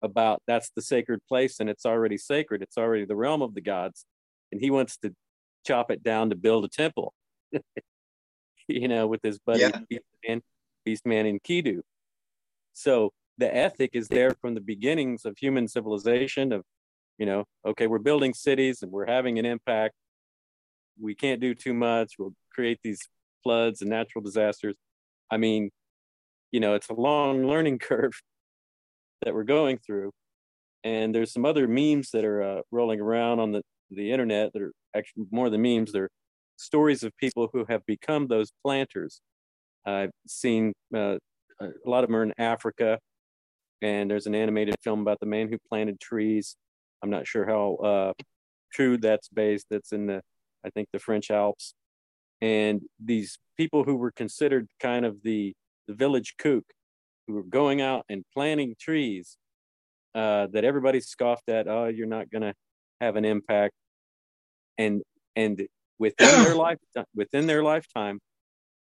[0.02, 2.62] about that's the sacred place and it's already sacred.
[2.62, 4.06] It's already the realm of the gods.
[4.52, 5.14] And he wants to
[5.66, 7.14] chop it down to build a temple,
[8.68, 9.72] you know, with his buddy yeah.
[9.92, 10.42] Beastman,
[10.88, 11.82] Beastman Enkidu.
[12.74, 16.64] So the ethic is there from the beginnings of human civilization of,
[17.18, 19.96] you know, okay, we're building cities and we're having an impact.
[21.00, 22.14] We can't do too much.
[22.18, 23.00] We'll create these
[23.44, 24.76] floods and natural disasters.
[25.32, 25.72] I mean,
[26.52, 28.14] you know, it's a long learning curve
[29.24, 30.12] that we're going through.
[30.84, 33.62] And there's some other memes that are uh, rolling around on the,
[33.92, 35.92] the internet that are actually more than memes.
[35.92, 36.10] They're
[36.58, 39.22] stories of people who have become those planters.
[39.86, 41.18] I've seen uh,
[41.62, 43.00] a lot of them are in Africa,
[43.82, 46.56] and there's an animated film about the man who planted trees.
[47.02, 48.14] I'm not sure how uh,
[48.74, 49.68] true that's based.
[49.70, 50.22] That's in the,
[50.66, 51.74] I think, the French Alps.
[52.42, 55.54] And these people who were considered kind of the,
[55.88, 56.64] the village kook
[57.28, 59.38] who were going out and planting trees
[60.16, 61.68] uh, that everybody scoffed at.
[61.68, 62.54] Oh, you're not going to
[63.02, 63.74] have an impact.
[64.78, 65.02] And
[65.36, 66.78] and within their life
[67.16, 68.20] within their lifetime,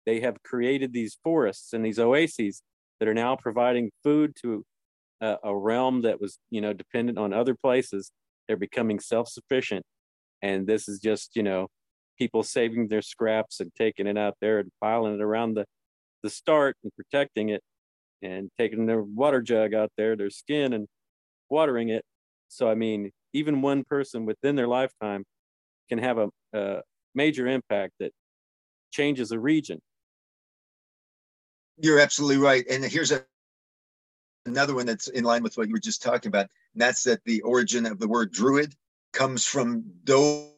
[0.05, 2.61] they have created these forests and these oases
[2.99, 4.63] that are now providing food to
[5.21, 8.11] a, a realm that was, you know, dependent on other places.
[8.47, 9.85] They're becoming self-sufficient,
[10.41, 11.67] and this is just, you know,
[12.17, 15.65] people saving their scraps and taking it out there and piling it around the
[16.23, 17.61] the start and protecting it,
[18.21, 20.87] and taking their water jug out there, their skin, and
[21.49, 22.03] watering it.
[22.49, 25.23] So I mean, even one person within their lifetime
[25.89, 26.81] can have a, a
[27.15, 28.11] major impact that
[28.91, 29.79] changes a region.
[31.77, 32.65] You're absolutely right.
[32.69, 33.25] And here's a,
[34.45, 36.47] another one that's in line with what you were just talking about.
[36.73, 38.75] And that's that the origin of the word druid
[39.11, 40.49] comes from do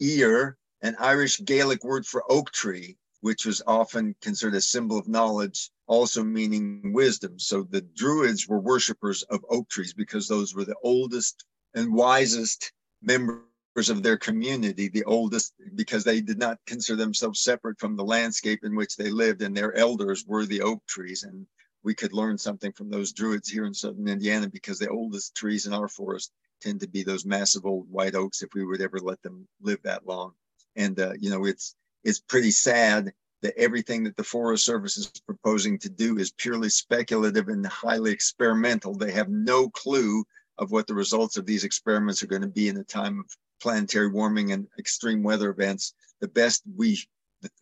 [0.00, 5.08] ear, an Irish Gaelic word for oak tree, which was often considered a symbol of
[5.08, 7.38] knowledge, also meaning wisdom.
[7.38, 12.72] So the Druids were worshippers of oak trees because those were the oldest and wisest
[13.02, 13.42] members
[13.88, 18.60] of their community, the oldest, because they did not consider themselves separate from the landscape
[18.64, 21.22] in which they lived, and their elders were the oak trees.
[21.22, 21.46] And
[21.82, 25.66] we could learn something from those Druids here in southern Indiana because the oldest trees
[25.66, 28.98] in our forest tend to be those massive old white oaks if we would ever
[28.98, 30.32] let them live that long.
[30.76, 31.74] And uh, you know, it's
[32.04, 33.12] it's pretty sad
[33.42, 38.10] that everything that the Forest Service is proposing to do is purely speculative and highly
[38.10, 38.94] experimental.
[38.94, 40.24] They have no clue
[40.58, 43.26] of what the results of these experiments are going to be in a time of
[43.60, 46.98] planetary warming and extreme weather events, the best we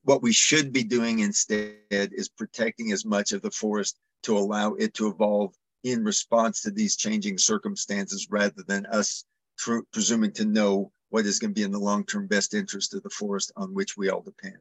[0.05, 4.73] what we should be doing instead is protecting as much of the forest to allow
[4.75, 5.55] it to evolve
[5.85, 9.27] in response to these changing circumstances rather than us
[9.59, 13.03] tr- presuming to know what is going to be in the long-term best interest of
[13.03, 14.57] the forest on which we all depend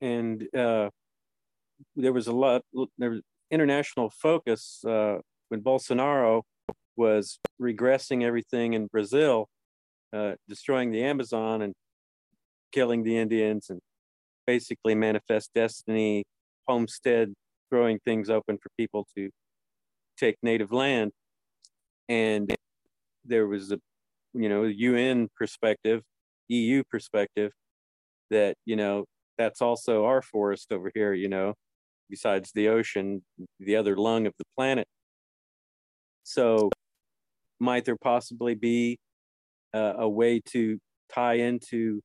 [0.00, 0.88] and uh,
[1.96, 2.62] there was a lot
[2.98, 3.20] there was
[3.50, 6.42] international focus uh, when bolsonaro
[7.00, 9.48] was regressing everything in Brazil,
[10.12, 11.74] uh, destroying the Amazon and
[12.72, 13.80] killing the Indians and
[14.46, 16.24] basically manifest destiny,
[16.68, 17.32] homestead,
[17.70, 19.30] throwing things open for people to
[20.18, 21.12] take native land.
[22.08, 22.54] And
[23.24, 23.78] there was a,
[24.34, 26.02] you know, UN perspective,
[26.48, 27.52] EU perspective
[28.30, 29.06] that, you know,
[29.40, 31.54] that's also our forest over here, you know,
[32.10, 33.22] besides the ocean,
[33.58, 34.86] the other lung of the planet.
[36.24, 36.68] So
[37.58, 38.98] might there possibly be
[39.72, 40.78] uh, a way to
[41.10, 42.00] tie into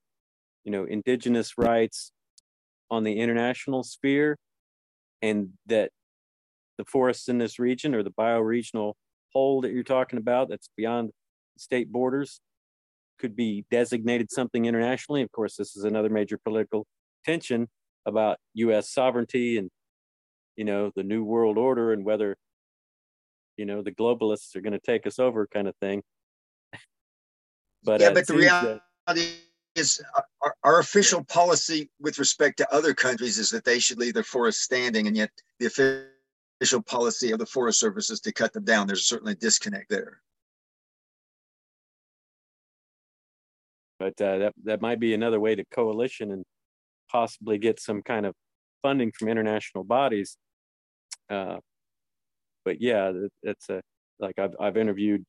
[0.64, 2.12] you know indigenous rights
[2.90, 4.38] on the international sphere
[5.22, 5.92] and that
[6.78, 8.94] the forests in this region or the bioregional
[9.34, 11.12] whole that you're talking about that's beyond
[11.58, 12.40] state borders
[13.20, 16.86] could be designated something internationally of course this is another major political
[17.26, 17.68] tension
[18.06, 19.70] about us sovereignty and
[20.56, 22.38] you know the new world order and whether
[23.58, 26.02] you know the globalists are going to take us over kind of thing.
[27.84, 29.18] But yeah uh, but the reality that...
[29.76, 30.02] is
[30.42, 34.24] our, our, official policy with respect to other countries is that they should leave their
[34.24, 38.64] forests standing and yet the official policy of the forest service is to cut them
[38.64, 38.88] down.
[38.88, 40.22] There's certainly a disconnect there.
[44.00, 46.44] But uh, that, that might be another way to coalition and
[47.12, 48.34] possibly get some kind of
[48.82, 50.38] funding from international bodies
[51.30, 51.58] uh,
[52.64, 53.82] but yeah, it, it's a
[54.20, 55.24] like I've I've interviewed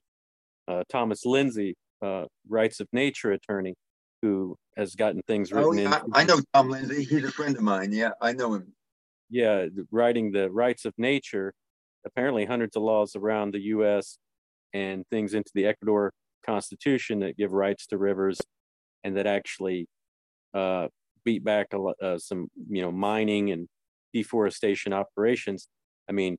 [0.68, 3.74] uh, Thomas Linzey, uh, rights of nature attorney,
[4.22, 5.92] who has gotten things oh, written.
[5.92, 7.06] Oh, I, I know Tom Linzey.
[7.06, 7.92] He's a friend of mine.
[7.92, 8.72] Yeah, I know him.
[9.28, 11.52] Yeah, writing the rights of nature,
[12.04, 14.18] apparently hundreds of laws around the U.S.
[14.72, 16.12] and things into the Ecuador
[16.44, 18.38] Constitution that give rights to rivers,
[19.02, 19.88] and that actually
[20.54, 20.88] uh,
[21.26, 23.68] beat back a, uh, some you know mining and
[24.14, 25.68] deforestation operations.
[26.08, 26.38] I mean,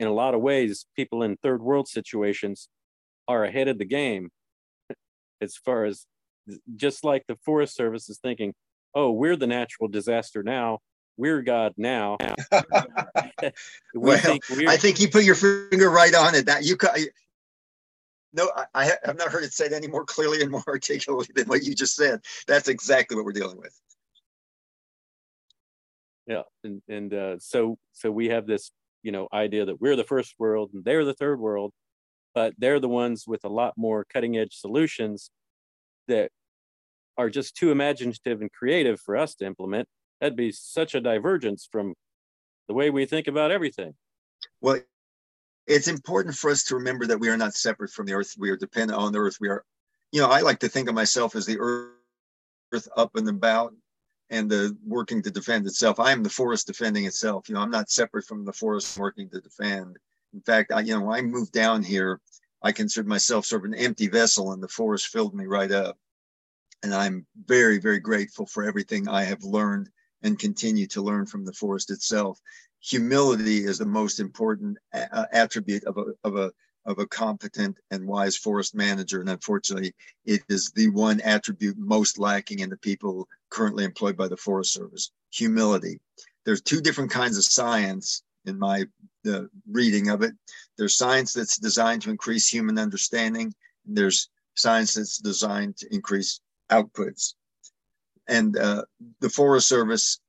[0.00, 2.68] in a lot of ways, people in third world situations
[3.28, 4.30] are ahead of the game
[5.40, 6.06] as far as
[6.74, 8.54] just like the Forest Service is thinking,
[8.94, 10.78] oh, we're the natural disaster now.
[11.18, 12.16] We're God now.
[13.42, 13.50] we
[13.94, 16.46] well, think I think you put your finger right on it.
[16.46, 16.76] That you
[18.32, 21.46] no, I, I have not heard it said any more clearly and more articulately than
[21.48, 22.20] what you just said.
[22.46, 23.78] That's exactly what we're dealing with.
[26.28, 28.70] Yeah, and and uh, so so we have this
[29.02, 31.72] you know idea that we're the first world and they're the third world
[32.34, 35.30] but they're the ones with a lot more cutting edge solutions
[36.06, 36.30] that
[37.16, 39.88] are just too imaginative and creative for us to implement.
[40.20, 41.94] That'd be such a divergence from
[42.68, 43.94] the way we think about everything.
[44.60, 44.80] Well
[45.66, 48.34] it's important for us to remember that we are not separate from the earth.
[48.38, 49.38] We are dependent on the earth.
[49.40, 49.64] We are
[50.12, 53.74] you know i like to think of myself as the earth up and about
[54.30, 55.98] and the working to defend itself.
[55.98, 57.48] I am the forest defending itself.
[57.48, 59.96] You know, I'm not separate from the forest working to defend.
[60.34, 62.20] In fact, I, you know, I moved down here,
[62.62, 65.96] I considered myself sort of an empty vessel, and the forest filled me right up.
[66.82, 69.88] And I'm very, very grateful for everything I have learned
[70.22, 72.40] and continue to learn from the forest itself.
[72.80, 76.52] Humility is the most important a- attribute of a, of a
[76.88, 79.20] of a competent and wise forest manager.
[79.20, 84.26] And unfortunately, it is the one attribute most lacking in the people currently employed by
[84.26, 86.00] the Forest Service humility.
[86.46, 88.86] There's two different kinds of science in my
[89.22, 90.32] the reading of it.
[90.78, 93.54] There's science that's designed to increase human understanding.
[93.86, 97.34] and there's science that's designed to increase outputs.
[98.28, 98.84] And uh,
[99.20, 100.20] the Forest Service,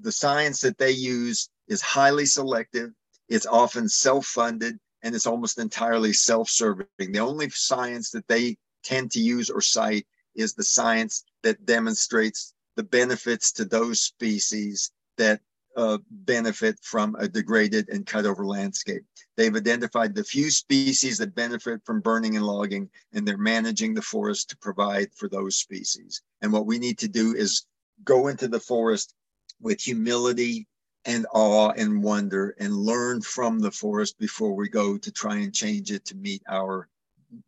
[0.00, 2.90] the science that they use is highly selective.
[3.28, 6.86] It's often self-funded and it's almost entirely self-serving.
[6.98, 12.54] The only science that they tend to use or cite is the science that demonstrates
[12.76, 15.40] the benefits to those species that
[15.76, 19.02] uh, benefit from a degraded and cut over landscape.
[19.36, 24.02] They've identified the few species that benefit from burning and logging, and they're managing the
[24.02, 26.22] forest to provide for those species.
[26.42, 27.66] And what we need to do is
[28.04, 29.14] go into the forest
[29.60, 30.66] with humility
[31.04, 35.54] and awe and wonder and learn from the forest before we go to try and
[35.54, 36.88] change it to meet our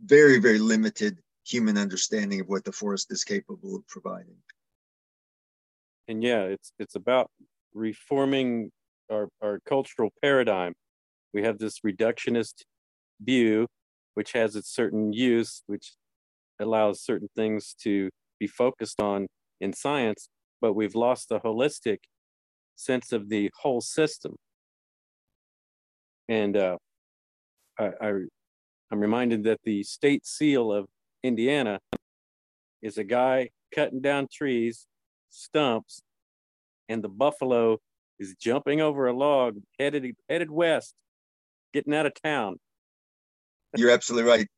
[0.05, 4.37] very, very limited human understanding of what the forest is capable of providing.
[6.09, 7.31] And yeah, it's it's about
[7.75, 8.71] reforming
[9.11, 10.75] our, our cultural paradigm.
[11.33, 12.65] We have this reductionist
[13.21, 13.67] view,
[14.15, 15.95] which has its certain use, which
[16.59, 19.29] allows certain things to be focused on
[19.61, 20.29] in science,
[20.61, 21.99] but we've lost the holistic
[22.81, 24.37] sense of the whole system.
[26.29, 26.79] And uh,
[27.79, 28.13] I, I,
[28.91, 30.87] I'm reminded that the state seal of
[31.23, 31.81] Indiana
[32.83, 34.87] is a guy cutting down trees,
[35.29, 36.03] stumps,
[36.89, 37.79] and the buffalo
[38.19, 40.95] is jumping over a log, headed headed west,
[41.73, 42.59] getting out of town.
[43.77, 44.47] You're absolutely right.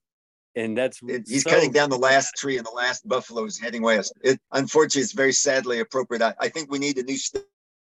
[0.55, 3.59] And that's it, he's so, cutting down the last tree, and the last buffalo is
[3.59, 4.13] heading west.
[4.23, 6.21] It unfortunately, it's very sadly appropriate.
[6.21, 7.47] I, I think we need a new state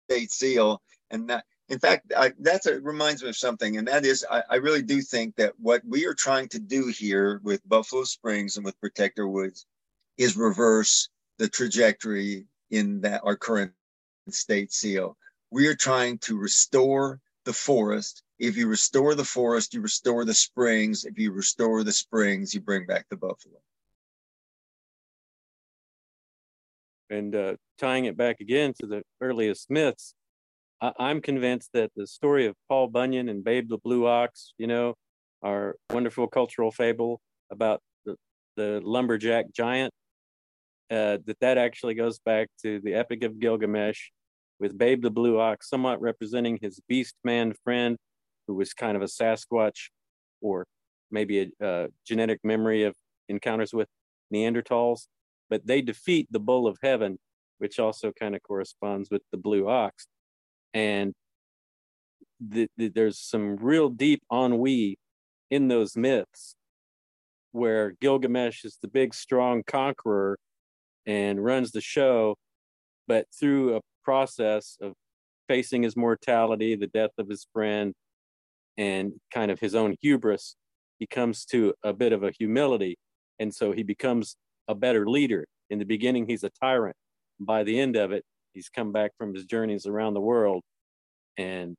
[0.09, 0.81] seal,
[1.11, 4.81] and that, in fact, that reminds me of something, and that is, I, I, really
[4.81, 8.79] do think that what we are trying to do here with Buffalo Springs and with
[8.81, 9.65] Protect Our Woods
[10.17, 13.71] is reverse the trajectory in that our current
[14.29, 15.15] state seal.
[15.51, 18.23] We are trying to restore the forest.
[18.39, 21.05] If you restore the forest, you restore the springs.
[21.05, 23.59] If you restore the springs, you bring back the buffalo.
[27.09, 30.13] And uh, tying it back again to the earliest myths,
[30.81, 34.67] I- I'm convinced that the story of Paul Bunyan and Babe the Blue Ox, you
[34.67, 34.95] know,
[35.41, 37.19] our wonderful cultural fable
[37.51, 38.15] about the,
[38.57, 39.93] the lumberjack giant,
[40.91, 44.09] uh, that that actually goes back to the Epic of Gilgamesh
[44.59, 47.97] with Babe the Blue Ox somewhat representing his beast man friend,
[48.47, 49.89] who was kind of a Sasquatch
[50.41, 50.65] or
[51.11, 52.93] maybe a, a genetic memory of
[53.29, 53.87] encounters with
[54.33, 55.07] Neanderthals.
[55.49, 57.17] But they defeat the bull of heaven,
[57.57, 60.07] which also kind of corresponds with the blue ox.
[60.73, 61.13] And
[62.39, 64.97] the, the, there's some real deep ennui
[65.49, 66.55] in those myths
[67.51, 70.37] where Gilgamesh is the big, strong conqueror
[71.05, 72.35] and runs the show,
[73.07, 74.93] but through a process of
[75.47, 77.93] facing his mortality, the death of his friend,
[78.77, 80.55] and kind of his own hubris,
[80.99, 82.97] he comes to a bit of a humility.
[83.39, 84.35] And so he becomes
[84.69, 85.45] a better leader.
[85.69, 86.95] In the beginning, he's a tyrant.
[87.39, 90.61] By the end of it, he's come back from his journeys around the world
[91.37, 91.75] and,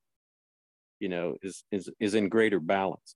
[0.99, 3.15] you know, is, is, is in greater balance.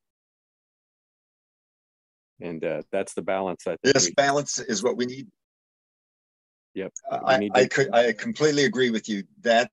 [2.41, 3.95] And uh, that's the balance I think.
[3.95, 5.29] Yes, we, balance is what we need.
[6.75, 6.93] Yep.
[7.11, 9.23] I, I could I completely agree with you.
[9.43, 9.71] That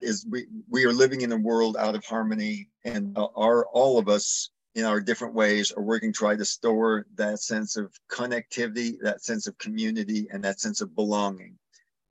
[0.00, 4.08] is we we are living in a world out of harmony and are all of
[4.08, 8.98] us in our different ways are working to try to store that sense of connectivity,
[9.02, 11.58] that sense of community, and that sense of belonging.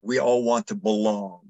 [0.01, 1.41] We all want to belong.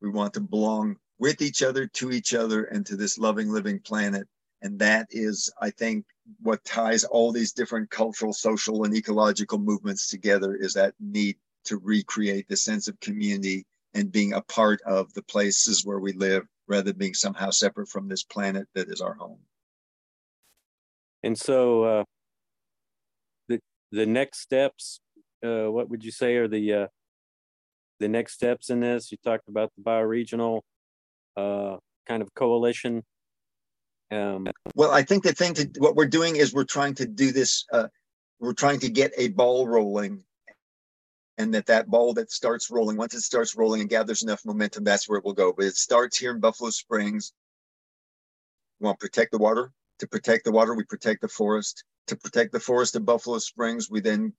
[0.00, 3.80] We want to belong with each other, to each other, and to this loving, living
[3.80, 4.26] planet.
[4.62, 6.04] And that is, I think,
[6.40, 11.78] what ties all these different cultural, social, and ecological movements together is that need to
[11.78, 16.46] recreate the sense of community and being a part of the places where we live
[16.68, 19.38] rather than being somehow separate from this planet that is our home.
[21.26, 22.04] And so uh,
[23.48, 23.58] the
[23.90, 25.00] the next steps,
[25.44, 26.86] uh, what would you say are the uh,
[27.98, 29.10] the next steps in this?
[29.10, 30.60] You talked about the bioregional
[31.36, 33.02] uh, kind of coalition.
[34.12, 34.46] Um,
[34.76, 37.64] well, I think the thing to what we're doing is we're trying to do this.
[37.72, 37.88] Uh,
[38.38, 40.22] we're trying to get a ball rolling
[41.38, 44.84] and that that ball that starts rolling, once it starts rolling and gathers enough momentum,
[44.84, 45.52] that's where it will go.
[45.52, 47.32] But it starts here in Buffalo Springs.
[48.78, 49.72] We want to protect the water.
[50.00, 51.84] To protect the water, we protect the forest.
[52.08, 54.32] To protect the forest of Buffalo Springs, we then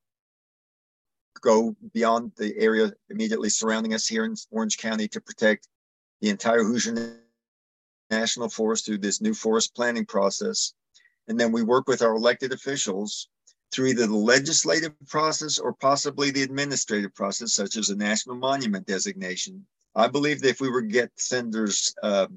[1.42, 5.68] go beyond the area immediately surrounding us here in Orange County to protect
[6.22, 7.22] the entire Hoosier
[8.10, 10.74] National Forest through this new forest planning process.
[11.28, 13.28] And then we work with our elected officials
[13.72, 18.88] through either the legislative process or possibly the administrative process, such as a national monument
[18.88, 19.66] designation.
[19.94, 22.28] I believe that if we were to get Senators uh,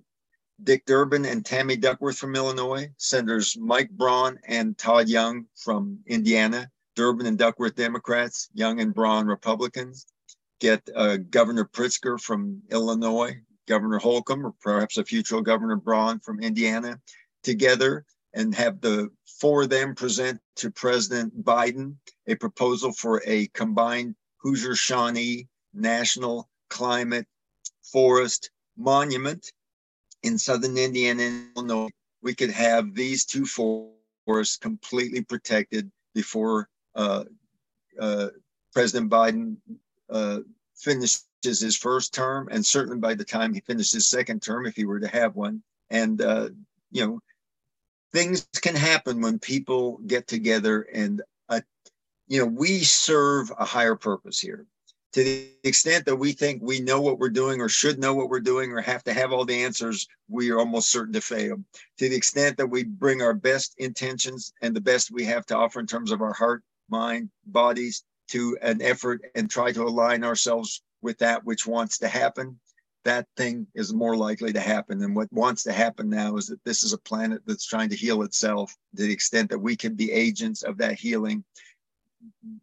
[0.63, 6.71] Dick Durbin and Tammy Duckworth from Illinois, Senators Mike Braun and Todd Young from Indiana,
[6.97, 10.07] Durbin and Duckworth Democrats, Young and Braun Republicans,
[10.61, 16.41] get uh, Governor Pritzker from Illinois, Governor Holcomb, or perhaps a future Governor Braun from
[16.41, 17.01] Indiana
[17.43, 18.05] together
[18.35, 19.09] and have the
[19.41, 21.97] four of them present to President Biden
[22.27, 27.27] a proposal for a combined Hoosier Shawnee National Climate
[27.83, 29.51] Forest Monument
[30.23, 31.91] in southern Indiana and Illinois.
[32.23, 37.25] We could have these two forests completely protected before uh,
[37.99, 38.29] uh,
[38.73, 39.57] President Biden
[40.11, 40.41] uh,
[40.77, 44.77] finishes his first term, and certainly by the time he finishes his second term, if
[44.77, 45.63] he were to have one.
[45.89, 46.51] And uh,
[46.91, 47.21] you know,
[48.13, 51.61] things can happen when people get together and uh,
[52.29, 54.67] you know we serve a higher purpose here
[55.13, 58.29] to the extent that we think we know what we're doing or should know what
[58.29, 61.57] we're doing or have to have all the answers we are almost certain to fail
[61.99, 65.57] to the extent that we bring our best intentions and the best we have to
[65.57, 70.23] offer in terms of our heart mind bodies to an effort and try to align
[70.25, 72.59] ourselves with that which wants to happen
[73.05, 75.03] that thing is more likely to happen.
[75.03, 77.97] And what wants to happen now is that this is a planet that's trying to
[77.97, 81.45] heal itself to the extent that we can be agents of that healing.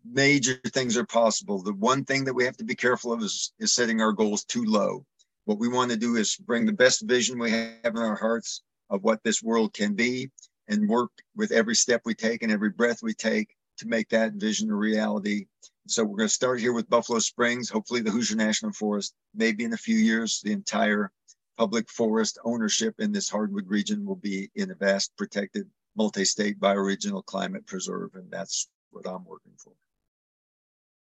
[0.03, 1.62] Major things are possible.
[1.62, 4.43] The one thing that we have to be careful of is, is setting our goals
[4.43, 5.05] too low.
[5.45, 8.62] What we want to do is bring the best vision we have in our hearts
[8.89, 10.30] of what this world can be
[10.68, 14.34] and work with every step we take and every breath we take to make that
[14.34, 15.45] vision a reality
[15.89, 19.14] so we're going to start here with Buffalo Springs, hopefully the Hoosier National Forest.
[19.34, 21.12] Maybe in a few years, the entire
[21.58, 27.26] public forest ownership in this hardwood region will be in a vast protected multi-state bioregional
[27.26, 28.16] climate preserve.
[28.16, 29.73] And that's what I'm working for.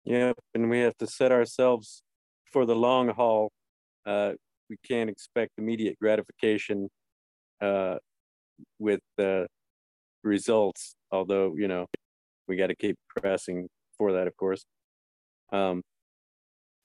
[0.05, 2.03] Yeah, and we have to set ourselves
[2.51, 3.51] for the long haul.
[4.07, 4.33] Uh,
[4.68, 6.89] we can't expect immediate gratification
[7.61, 7.97] uh,
[8.78, 9.47] with the
[10.22, 11.87] results, although, you know,
[12.49, 14.64] we got to keep pressing for that, of course.
[15.53, 15.83] Um,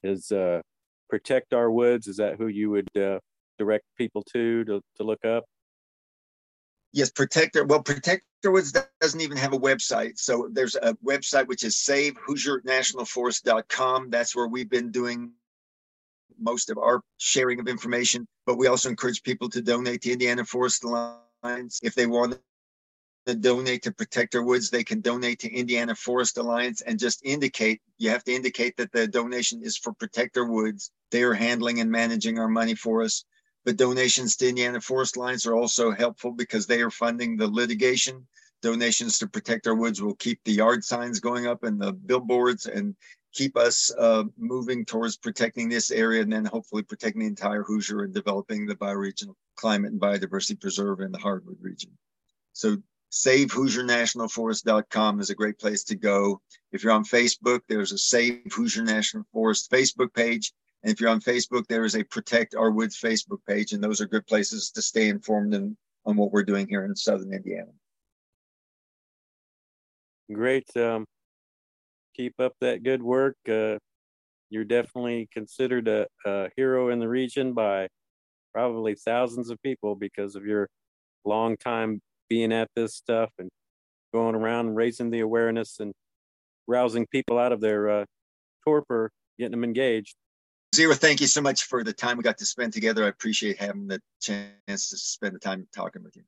[0.03, 0.61] is uh,
[1.09, 3.19] Protect Our Woods, is that who you would uh,
[3.57, 5.45] direct people to, to to look up?
[6.91, 7.65] Yes, Protect Our.
[7.65, 10.17] Well, Protect Our Woods doesn't even have a website.
[10.17, 14.09] So there's a website which is savehoosiernationalforest.com.
[14.09, 15.31] That's where we've been doing
[16.39, 18.27] most of our sharing of information.
[18.45, 22.39] But we also encourage people to donate to Indiana Forest Alliance if they want
[23.25, 27.25] to donate to Protect Our Woods, they can donate to Indiana Forest Alliance and just
[27.25, 30.91] indicate, you have to indicate that the donation is for Protect Woods.
[31.11, 33.25] They are handling and managing our money for us.
[33.65, 38.27] But donations to Indiana Forest Alliance are also helpful because they are funding the litigation.
[38.61, 42.67] Donations to Protect Our Woods will keep the yard signs going up and the billboards
[42.67, 42.95] and
[43.33, 48.03] keep us uh, moving towards protecting this area and then hopefully protecting the entire Hoosier
[48.03, 51.91] and developing the bioregional climate and biodiversity preserve in the hardwood region.
[52.53, 52.77] So
[53.11, 56.41] SaveHoosierNationalForest.com is a great place to go.
[56.71, 60.53] If you're on Facebook, there's a Save Hoosier National Forest Facebook page.
[60.85, 63.73] And if you're on Facebook, there is a Protect Our Woods Facebook page.
[63.73, 65.75] And those are good places to stay informed in,
[66.05, 67.71] on what we're doing here in Southern Indiana.
[70.31, 70.69] Great.
[70.77, 71.05] Um,
[72.15, 73.35] keep up that good work.
[73.49, 73.79] Uh,
[74.51, 77.87] you're definitely considered a, a hero in the region by
[78.53, 80.69] probably thousands of people because of your
[81.25, 83.49] long time being at this stuff and
[84.13, 85.93] going around and raising the awareness and
[86.67, 88.05] rousing people out of their uh,
[88.63, 89.09] torpor,
[89.39, 90.13] getting them engaged.
[90.75, 93.05] Zyro, thank you so much for the time we got to spend together.
[93.05, 96.23] I appreciate having the chance to spend the time talking with you.